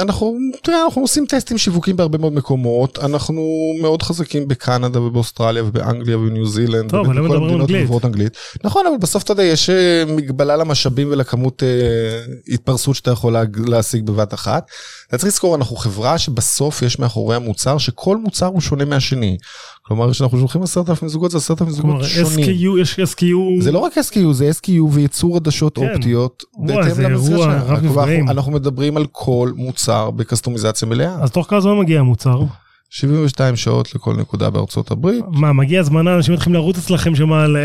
אנחנו, 0.00 0.36
תראה, 0.62 0.84
אנחנו 0.84 1.02
עושים 1.02 1.26
טסטים 1.26 1.58
שיווקים 1.58 1.96
בהרבה 1.96 2.18
מאוד 2.18 2.32
מקומות, 2.32 2.98
אנחנו 2.98 3.42
מאוד 3.80 4.02
חזקים 4.02 4.48
בקנדה 4.48 5.00
ובאוסטרליה 5.00 5.64
ובאנגליה 5.64 6.18
ובניו 6.18 6.46
זילנד. 6.46 6.90
טוב, 6.90 7.06
אבל 7.06 7.18
הם 7.18 7.24
מדברים 7.24 7.60
אנגלית. 7.60 8.04
אנגלית. 8.04 8.36
נכון, 8.64 8.86
אבל 8.86 8.96
בסוף 9.00 9.22
אתה 9.22 9.32
יודע, 9.32 9.42
יש 9.42 9.70
מגבלה 10.06 10.56
למשאבים 10.56 11.08
ולכמות 11.10 11.62
אה, 11.62 12.24
התפרסות 12.54 12.96
שאתה 12.96 13.10
יכול 13.10 13.36
להשיג 13.66 14.06
בבת 14.06 14.34
אחת. 14.34 14.66
אתה 15.08 15.18
צריך 15.18 15.28
לזכור, 15.28 15.54
אנחנו 15.54 15.76
חברה 15.76 16.18
שבסוף 16.18 16.82
יש 16.82 16.98
מאחורי 16.98 17.36
המוצר, 17.36 17.78
שכל 17.78 18.16
מוצר 18.16 18.46
הוא 18.46 18.60
שונה 18.60 18.84
מהשני. 18.84 19.36
כלומר, 19.84 20.10
כשאנחנו 20.10 20.38
שולחים 20.38 20.62
עשרת 20.62 20.90
אלפים 20.90 21.08
זוגות, 21.08 21.30
זה 21.30 21.38
עשרת 21.38 21.62
אלפים 21.62 21.74
זוגות 21.74 22.04
שונים. 22.04 22.44
SKU, 22.44 22.80
יש 22.80 23.00
SKU. 23.00 23.62
זה 23.62 23.72
לא 23.72 23.78
רק 23.78 23.92
SKU, 23.98 24.32
זה 24.32 24.50
SKU 24.50 24.82
וייצור 24.90 25.36
עדשות 25.36 25.78
כן. 25.78 25.92
אופטיות. 25.94 26.44
וואי, 26.58 26.90
זה 26.90 27.06
אירוע 27.06 27.54
רב 27.54 27.84
נפגעים. 27.84 28.28
אנחנו 28.30 28.52
מדברים 28.52 28.96
על 28.96 29.06
כל 29.12 29.52
מוצר 29.56 30.10
בקסטומיזציה 30.10 30.88
מלאה. 30.88 31.16
אז 31.22 31.30
תוך 31.30 31.46
כמה 31.50 31.60
זמן 31.60 31.78
מגיע 31.78 32.00
המוצר? 32.00 32.42
72 32.90 33.56
שעות 33.56 33.94
לכל 33.94 34.16
נקודה 34.16 34.50
בארצות 34.50 34.90
הברית. 34.90 35.24
מה, 35.28 35.52
מגיע 35.52 35.80
הזמנה, 35.80 36.16
אנשים 36.16 36.34
מתחילים 36.34 36.54
לרוץ 36.54 36.78
אצלכם 36.78 37.14
שמה 37.14 37.44
על... 37.44 37.56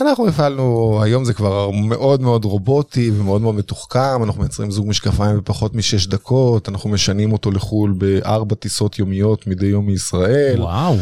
אנחנו 0.00 0.28
הפעלנו, 0.28 0.98
היום 1.02 1.24
זה 1.24 1.34
כבר 1.34 1.70
מאוד 1.70 2.22
מאוד 2.22 2.44
רובוטי 2.44 3.10
ומאוד 3.10 3.42
מאוד 3.42 3.54
מתוחכם, 3.54 4.22
אנחנו 4.24 4.40
מייצרים 4.40 4.70
זוג 4.70 4.88
משקפיים 4.88 5.36
בפחות 5.36 5.74
משש 5.74 6.06
דקות, 6.06 6.68
אנחנו 6.68 6.90
משנים 6.90 7.32
אותו 7.32 7.50
לחו"ל 7.50 7.94
בארבע 7.98 8.54
טיסות 8.54 8.98
יומיות 8.98 9.46
מדי 9.46 9.66
יום 9.66 9.86
מישראל. 9.86 10.60
וואו. 10.60 10.96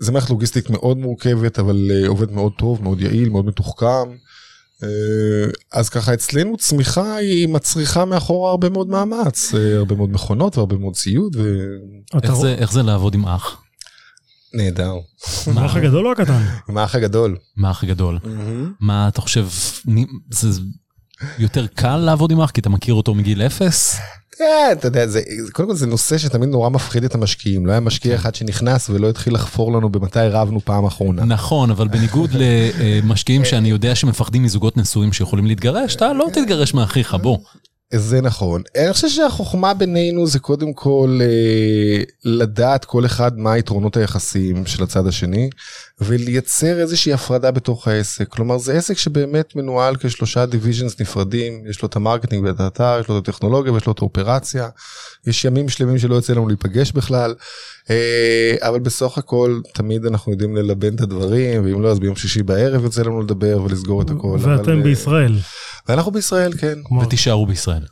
זה 0.00 0.12
מערכת 0.12 0.30
לוגיסטית 0.30 0.70
מאוד 0.70 0.98
מורכבת, 0.98 1.58
אבל 1.58 1.90
עובד 2.06 2.32
מאוד 2.32 2.52
טוב, 2.58 2.82
מאוד 2.82 3.00
יעיל, 3.00 3.28
מאוד 3.28 3.46
מתוחכם. 3.46 4.16
אז 5.72 5.88
ככה 5.88 6.14
אצלנו 6.14 6.56
צמיחה 6.56 7.16
היא 7.16 7.48
מצריכה 7.48 8.04
מאחורה 8.04 8.50
הרבה 8.50 8.68
מאוד 8.68 8.88
מאמץ, 8.88 9.54
הרבה 9.76 9.94
מאוד 9.94 10.10
מכונות 10.10 10.56
והרבה 10.56 10.76
מאוד 10.76 10.94
ציוד. 10.94 11.36
ו... 11.36 11.66
איך, 12.22 12.34
זה, 12.34 12.54
איך 12.54 12.72
זה 12.72 12.82
לעבוד 12.82 13.14
עם 13.14 13.26
אח? 13.26 13.62
נהדר. 14.54 14.92
עם 15.46 15.58
האח 15.58 15.76
הגדול 15.76 16.06
או 16.06 16.12
הקטן? 16.12 16.42
עם 16.68 16.78
האח 16.78 16.94
הגדול. 16.94 17.36
עם 17.58 17.64
האח 17.64 17.84
הגדול. 17.84 18.18
מה 18.80 19.08
אתה 19.08 19.20
חושב, 19.20 19.46
זה 20.30 20.60
יותר 21.38 21.66
קל 21.66 21.96
לעבוד 21.96 22.30
עם 22.30 22.40
אח 22.40 22.50
כי 22.50 22.60
אתה 22.60 22.68
מכיר 22.68 22.94
אותו 22.94 23.14
מגיל 23.14 23.42
אפס? 23.42 23.96
כן, 24.38 24.68
אתה 24.72 24.86
יודע, 24.86 25.06
זה, 25.06 25.22
קודם 25.52 25.68
כל 25.68 25.74
זה 25.74 25.86
נושא 25.86 26.18
שתמיד 26.18 26.48
נורא 26.48 26.68
מפחיד 26.68 27.04
את 27.04 27.14
המשקיעים, 27.14 27.66
לא 27.66 27.72
היה 27.72 27.80
משקיע 27.80 28.14
אחד 28.14 28.34
שנכנס 28.34 28.90
ולא 28.90 29.08
התחיל 29.08 29.34
לחפור 29.34 29.72
לנו 29.72 29.88
במתי 29.88 30.18
רבנו 30.18 30.60
פעם 30.60 30.84
אחרונה. 30.84 31.24
נכון, 31.24 31.70
אבל 31.70 31.88
בניגוד 31.88 32.30
למשקיעים 32.40 33.44
שאני 33.44 33.68
יודע 33.68 33.94
שמפחדים 33.94 34.42
מזוגות 34.42 34.76
נשואים 34.76 35.12
שיכולים 35.12 35.46
להתגרש, 35.46 35.96
אתה 35.96 36.12
לא 36.12 36.26
תתגרש 36.32 36.74
מאחיך, 36.74 37.14
בוא. 37.14 37.38
זה 37.94 38.20
נכון. 38.20 38.62
אני 38.76 38.92
חושב 38.92 39.08
שהחוכמה 39.08 39.74
בינינו 39.74 40.26
זה 40.26 40.38
קודם 40.38 40.72
כל 40.72 41.18
אה, 41.22 42.02
לדעת 42.24 42.84
כל 42.84 43.06
אחד 43.06 43.38
מה 43.38 43.52
היתרונות 43.52 43.96
היחסיים 43.96 44.66
של 44.66 44.82
הצד 44.82 45.06
השני 45.06 45.50
ולייצר 46.00 46.80
איזושהי 46.80 47.12
הפרדה 47.12 47.50
בתוך 47.50 47.88
העסק. 47.88 48.28
כלומר 48.28 48.58
זה 48.58 48.72
עסק 48.72 48.98
שבאמת 48.98 49.56
מנוהל 49.56 49.96
כשלושה 49.96 50.46
divisions 50.46 51.00
נפרדים, 51.00 51.62
יש 51.70 51.82
לו 51.82 51.88
את 51.88 51.96
ה 51.96 52.01
marketing 52.01 52.44
ואת 52.44 52.60
האתר, 52.60 52.98
יש 53.00 53.08
לו 53.08 53.18
את 53.18 53.28
הטכנולוגיה 53.28 53.72
ויש 53.72 53.86
לו 53.86 53.92
את 53.92 53.98
האופרציה. 53.98 54.68
יש 55.26 55.44
ימים 55.44 55.68
שלמים 55.68 55.98
שלא 55.98 56.14
יוצא 56.14 56.32
לנו 56.32 56.48
להיפגש 56.48 56.92
בכלל, 56.92 57.34
אה, 57.90 58.54
אבל 58.60 58.80
בסך 58.80 59.18
הכל 59.18 59.60
תמיד 59.74 60.06
אנחנו 60.06 60.32
יודעים 60.32 60.56
ללבן 60.56 60.94
את 60.94 61.00
הדברים 61.00 61.64
ואם 61.64 61.82
לא 61.82 61.90
אז 61.90 61.98
ביום 61.98 62.16
שישי 62.16 62.42
בערב 62.42 62.84
יוצא 62.84 63.02
לנו 63.02 63.22
לדבר 63.22 63.62
ולסגור 63.62 64.02
את 64.02 64.10
הכל. 64.10 64.38
ואתם 64.40 64.72
אבל, 64.72 64.82
בישראל. 64.82 65.32
ואנחנו 65.88 66.12
בישראל 66.12 66.52
כן. 66.58 66.78
ותישארו 67.02 67.46
בישראל. 67.46 67.82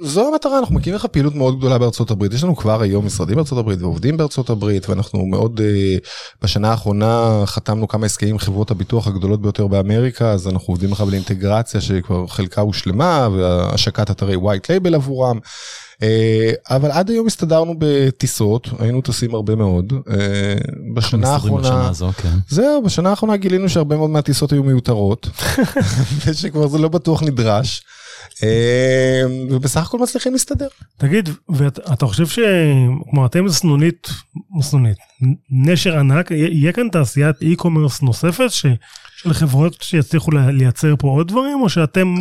זו 0.00 0.28
המטרה 0.28 0.58
אנחנו 0.58 0.74
מקימים 0.74 0.96
לך 0.96 1.06
פעילות 1.06 1.34
מאוד 1.34 1.58
גדולה 1.58 1.78
בארצות 1.78 2.10
הברית 2.10 2.32
יש 2.32 2.44
לנו 2.44 2.56
כבר 2.56 2.82
היום 2.82 3.06
משרדים 3.06 3.36
בארצות 3.36 3.58
הברית 3.58 3.82
ועובדים 3.82 4.16
בארצות 4.16 4.50
הברית 4.50 4.88
ואנחנו 4.88 5.26
מאוד 5.26 5.60
בשנה 6.42 6.70
האחרונה 6.70 7.42
חתמנו 7.46 7.88
כמה 7.88 8.06
הסכמים 8.06 8.32
עם 8.32 8.38
חברות 8.38 8.70
הביטוח 8.70 9.06
הגדולות 9.06 9.42
ביותר 9.42 9.66
באמריקה 9.66 10.30
אז 10.30 10.48
אנחנו 10.48 10.72
עובדים 10.72 10.92
לך 10.92 11.00
באינטגרציה 11.00 11.80
שכבר 11.80 12.26
חלקה 12.26 12.60
הושלמה 12.60 13.28
והשקת 13.36 14.10
אתרי 14.10 14.36
white 14.36 14.66
label 14.66 14.94
עבורם. 14.94 15.38
אבל 16.70 16.90
עד 16.90 17.10
היום 17.10 17.26
הסתדרנו 17.26 17.74
בטיסות 17.78 18.68
היינו 18.78 19.00
טסים 19.00 19.34
הרבה 19.34 19.54
מאוד 19.54 19.92
בשנה 20.94 21.32
האחרונה 21.32 21.90
כן. 22.16 22.28
זהו 22.48 22.82
בשנה 22.82 23.10
האחרונה 23.10 23.36
גילינו 23.36 23.68
שהרבה 23.68 23.96
מאוד 23.96 24.10
מהטיסות 24.10 24.52
היו 24.52 24.62
מיותרות 24.62 25.28
ושכבר 26.26 26.68
זה 26.68 26.78
לא 26.78 26.88
בטוח 26.88 27.22
נדרש. 27.22 27.82
ובסך 29.50 29.86
הכל 29.86 29.98
מצליחים 29.98 30.32
להסתדר. 30.32 30.68
תגיד 30.98 31.28
ואתה 31.48 32.06
חושב 32.06 32.26
שכמו 32.26 33.26
אתם 33.26 33.48
סנונית 33.48 34.08
סנונית 34.60 34.98
נשר 35.50 35.98
ענק 35.98 36.30
יהיה 36.30 36.72
כאן 36.72 36.88
תעשיית 36.88 37.36
e-commerce 37.42 37.98
נוספת 38.02 38.50
ש... 38.50 38.66
של 39.22 39.32
חברות 39.32 39.76
שיצליחו 39.80 40.30
לייצר 40.30 40.94
פה 40.98 41.08
עוד 41.08 41.28
דברים 41.28 41.60
או 41.62 41.68
שאתם 41.68 42.14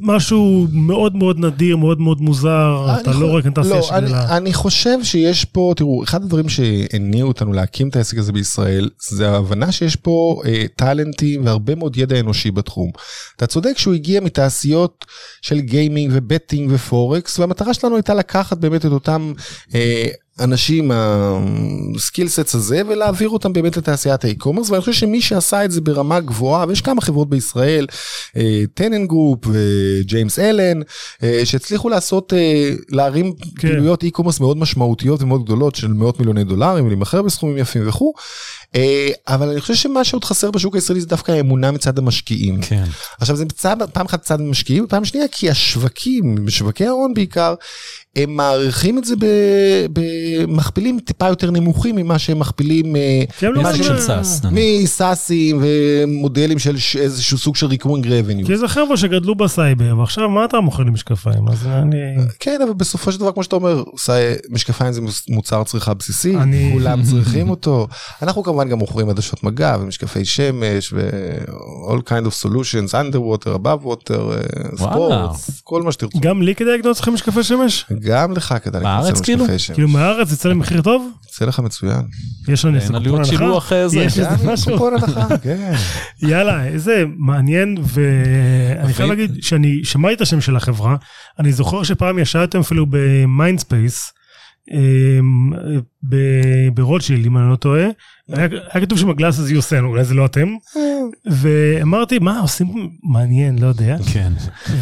משהו 0.00 0.66
מאוד 0.72 1.16
מאוד 1.16 1.38
נדיר 1.38 1.76
מאוד 1.76 2.00
מאוד 2.00 2.20
מוזר 2.20 2.96
אתה 3.00 3.12
לא 3.12 3.40
כאן 3.42 3.52
תעשייה 3.52 3.82
של... 3.82 4.00
לא, 4.00 4.16
אני 4.16 4.54
חושב 4.54 5.04
שיש 5.04 5.44
פה 5.44 5.72
תראו 5.76 6.04
אחד 6.04 6.22
הדברים 6.22 6.48
שהניעו 6.48 7.28
אותנו 7.28 7.52
להקים 7.52 7.88
את 7.88 7.96
העסק 7.96 8.18
הזה 8.18 8.32
בישראל 8.32 8.90
זה 9.08 9.30
ההבנה 9.30 9.72
שיש 9.72 9.96
פה 9.96 10.42
טאלנטים 10.76 11.44
והרבה 11.46 11.74
מאוד 11.74 11.96
ידע 11.96 12.20
אנושי 12.20 12.50
בתחום. 12.50 12.90
אתה 13.36 13.46
צודק 13.46 13.78
שהוא 13.78 13.94
הגיע 13.94 14.20
מתעשיות 14.20 15.04
של 15.42 15.60
גיימינג 15.60 16.12
ובטינג 16.14 16.70
ופורקס 16.72 17.38
והמטרה 17.38 17.74
שלנו 17.74 17.96
הייתה 17.96 18.14
לקחת 18.14 18.58
באמת 18.58 18.86
את 18.86 18.90
אותם. 18.90 19.32
אנשים 20.40 20.90
ה 21.96 22.02
skill 22.02 22.35
set 22.35 22.54
הזה 22.54 22.82
ולהעביר 22.88 23.28
אותם 23.28 23.52
באמת 23.52 23.76
לתעשיית 23.76 24.24
ה 24.24 24.28
e-commerce 24.28 24.70
ואני 24.70 24.80
חושב 24.80 24.92
שמי 24.92 25.20
שעשה 25.20 25.64
את 25.64 25.70
זה 25.70 25.80
ברמה 25.80 26.20
גבוהה 26.20 26.64
ויש 26.68 26.80
כמה 26.80 27.00
חברות 27.00 27.30
בישראל 27.30 27.86
Tenengroup 28.74 29.06
ו 29.06 29.38
James 29.46 30.38
Allen 30.38 30.80
שהצליחו 31.44 31.88
לעשות 31.88 32.32
להרים 32.88 33.32
כן. 33.32 33.68
פעילויות 33.68 34.02
e-commerce 34.02 34.40
מאוד 34.40 34.56
משמעותיות 34.56 35.22
ומאוד 35.22 35.44
גדולות 35.44 35.74
של 35.74 35.88
מאות 35.88 36.18
מיליוני 36.18 36.44
דולרים 36.44 36.84
ולהימכר 36.84 37.22
בסכומים 37.22 37.58
יפים 37.58 37.88
וכו'. 37.88 38.12
אבל 39.28 39.48
אני 39.48 39.60
חושב 39.60 39.74
שמה 39.74 40.04
שעוד 40.04 40.24
חסר 40.24 40.50
בשוק 40.50 40.74
הישראלי 40.74 41.00
זה 41.00 41.06
דווקא 41.06 41.32
האמונה 41.32 41.70
מצד 41.70 41.98
המשקיעים. 41.98 42.60
כן. 42.60 42.84
עכשיו 43.20 43.36
זה 43.36 43.44
מצד, 43.44 43.76
פעם 43.92 44.06
אחת 44.06 44.22
צד 44.22 44.40
המשקיעים 44.40 44.84
ופעם 44.84 45.04
שנייה 45.04 45.28
כי 45.28 45.50
השווקים, 45.50 46.48
שווקי 46.48 46.86
ההון 46.86 47.14
בעיקר, 47.14 47.54
הם 48.16 48.36
מעריכים 48.36 48.98
את 48.98 49.04
זה 49.04 49.14
במכפילים 49.92 50.98
טיפה 51.04 51.28
יותר 51.28 51.50
נמוכים 51.50 51.96
ממה 51.96 52.18
שהם 52.18 52.38
מכפילים 52.38 52.96
מסאסים 54.50 55.62
ומודלים 55.62 56.58
של 56.58 56.76
איזשהו 56.98 57.38
סוג 57.38 57.56
של 57.56 57.66
ריקורינג 57.66 58.08
רבניו. 58.08 58.46
כי 58.46 58.56
זה 58.56 58.68
חבר'ה 58.68 58.96
שגדלו 58.96 59.34
בסייבר 59.34 59.98
ועכשיו 59.98 60.28
מה 60.28 60.44
אתה 60.44 60.60
מוכר 60.60 60.82
לי 60.82 60.90
משקפיים 60.90 61.48
אז 61.48 61.66
אני... 61.66 61.96
כן 62.40 62.60
אבל 62.64 62.72
בסופו 62.72 63.12
של 63.12 63.20
דבר 63.20 63.32
כמו 63.32 63.42
שאתה 63.42 63.56
אומר 63.56 63.82
משקפיים 64.50 64.92
זה 64.92 65.00
מוצר 65.28 65.64
צריכה 65.64 65.94
בסיסי 65.94 66.36
כולם 66.72 67.02
צריכים 67.02 67.50
אותו 67.50 67.86
אנחנו 68.22 68.42
כמובן 68.42 68.68
גם 68.68 68.78
מוכרים 68.78 69.08
עדשות 69.08 69.44
מגע 69.44 69.76
ומשקפי 69.80 70.24
שמש 70.24 70.92
ו-all 70.92 72.00
kind 72.08 72.26
of 72.26 72.46
solutions 72.46 72.92
underwater 72.92 73.58
above 73.58 73.84
water 73.84 74.20
ספורט 74.76 75.30
כל 75.64 75.82
מה 75.82 75.92
שתרצו. 75.92 76.20
גם 76.20 76.42
לי 76.42 76.54
כדאי 76.54 76.78
לקנות 76.78 77.00
לכם 77.00 77.14
משקפי 77.14 77.42
שמש? 77.42 77.86
גם 78.00 78.32
לך 78.32 78.54
כדאי 78.62 78.82
בארץ 78.82 79.20
כאילו? 79.20 79.44
כאילו 79.74 79.88
מהארץ 79.88 80.32
יצא 80.32 80.48
למחיר 80.48 80.82
טוב? 80.82 81.10
יצא 81.28 81.44
לך 81.44 81.60
מצוין. 81.60 82.02
יש 82.48 82.64
לנו 82.64 82.76
איזה 82.76 82.92
קופון 82.92 83.20
הנחה? 83.20 83.74
יש 83.76 84.18
איזה 84.18 84.28
משהו? 84.44 84.72
קופון 84.72 84.94
הנחה, 84.94 85.38
כן. 85.42 85.72
יאללה, 86.22 86.64
איזה 86.64 87.04
מעניין, 87.16 87.76
ואני 87.82 88.94
חייב 88.94 89.08
להגיד 89.08 89.42
שאני 89.42 89.80
שמעתי 89.84 90.14
את 90.14 90.20
השם 90.20 90.40
של 90.40 90.56
החברה, 90.56 90.96
אני 91.38 91.52
זוכר 91.52 91.82
שפעם 91.82 92.18
ישבתם 92.18 92.60
אפילו 92.60 92.86
ב 92.90 93.01
Mindspace, 93.01 94.12
ברוטשילד 96.74 97.26
אם 97.26 97.38
אני 97.38 97.50
לא 97.50 97.56
טועה, 97.56 97.86
היה 98.32 98.80
כתוב 98.86 98.98
שם 98.98 99.12
GlassesUSA, 99.12 99.84
אולי 99.84 100.04
זה 100.04 100.14
לא 100.14 100.24
אתם, 100.26 100.48
ואמרתי 101.26 102.18
מה 102.18 102.40
עושים 102.40 102.90
מעניין 103.02 103.58
לא 103.58 103.66
יודע, 103.66 103.96
כן, 104.12 104.32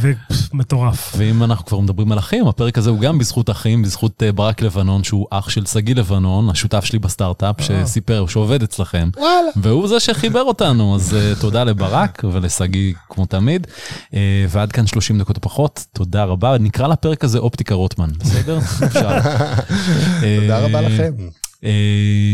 ומטורף. 0.00 1.14
ואם 1.16 1.42
אנחנו 1.42 1.66
כבר 1.66 1.80
מדברים 1.80 2.12
על 2.12 2.18
אחים, 2.18 2.48
הפרק 2.48 2.78
הזה 2.78 2.90
הוא 2.90 2.98
גם 3.00 3.18
בזכות 3.18 3.50
אחים, 3.50 3.82
בזכות 3.82 4.22
ברק 4.34 4.62
לבנון 4.62 5.04
שהוא 5.04 5.26
אח 5.30 5.48
של 5.48 5.66
שגיא 5.66 5.94
לבנון, 5.94 6.50
השותף 6.50 6.84
שלי 6.84 6.98
בסטארט-אפ 6.98 7.56
שסיפר 7.60 8.26
שעובד 8.26 8.62
אצלכם, 8.62 9.08
והוא 9.56 9.88
זה 9.88 10.00
שחיבר 10.00 10.42
אותנו, 10.42 10.96
אז 10.96 11.16
תודה 11.40 11.64
לברק 11.64 12.22
ולשגיא 12.32 12.94
כמו 13.08 13.26
תמיד, 13.26 13.66
ועד 14.48 14.72
כאן 14.72 14.86
30 14.86 15.18
דקות 15.18 15.38
פחות, 15.38 15.86
תודה 15.92 16.24
רבה, 16.24 16.58
נקרא 16.58 16.88
לפרק 16.88 17.24
הזה 17.24 17.38
אופטיקה 17.38 17.74
רוטמן, 17.74 18.10
בסדר? 18.18 18.58
תודה 20.40 20.58
רבה 20.58 20.80
לכם. 20.80 21.12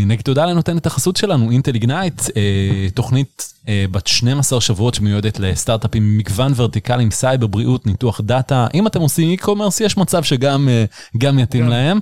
נגיד 0.06 0.24
תודה 0.24 0.46
לנותנת 0.46 0.87
החסות 0.87 1.16
שלנו 1.16 1.50
Intel 1.50 1.74
Ignite 1.74 2.22
תוכנית 2.94 3.54
בת 3.90 4.06
12 4.06 4.60
שבועות 4.60 4.94
שמיועדת 4.94 5.40
לסטארט-אפים 5.40 6.18
מגוון 6.18 6.52
ורטיקלים 6.56 7.10
סייבר 7.10 7.46
בריאות 7.46 7.87
ניתוח 7.87 8.20
דאטה. 8.20 8.66
אם 8.74 8.87
אתם 8.87 9.00
עושים 9.00 9.38
e-commerce 9.38 9.84
יש 9.84 9.96
מצב 9.96 10.22
שגם 10.22 10.68
גם 11.18 11.38
יתאים 11.38 11.68
להם. 11.68 11.98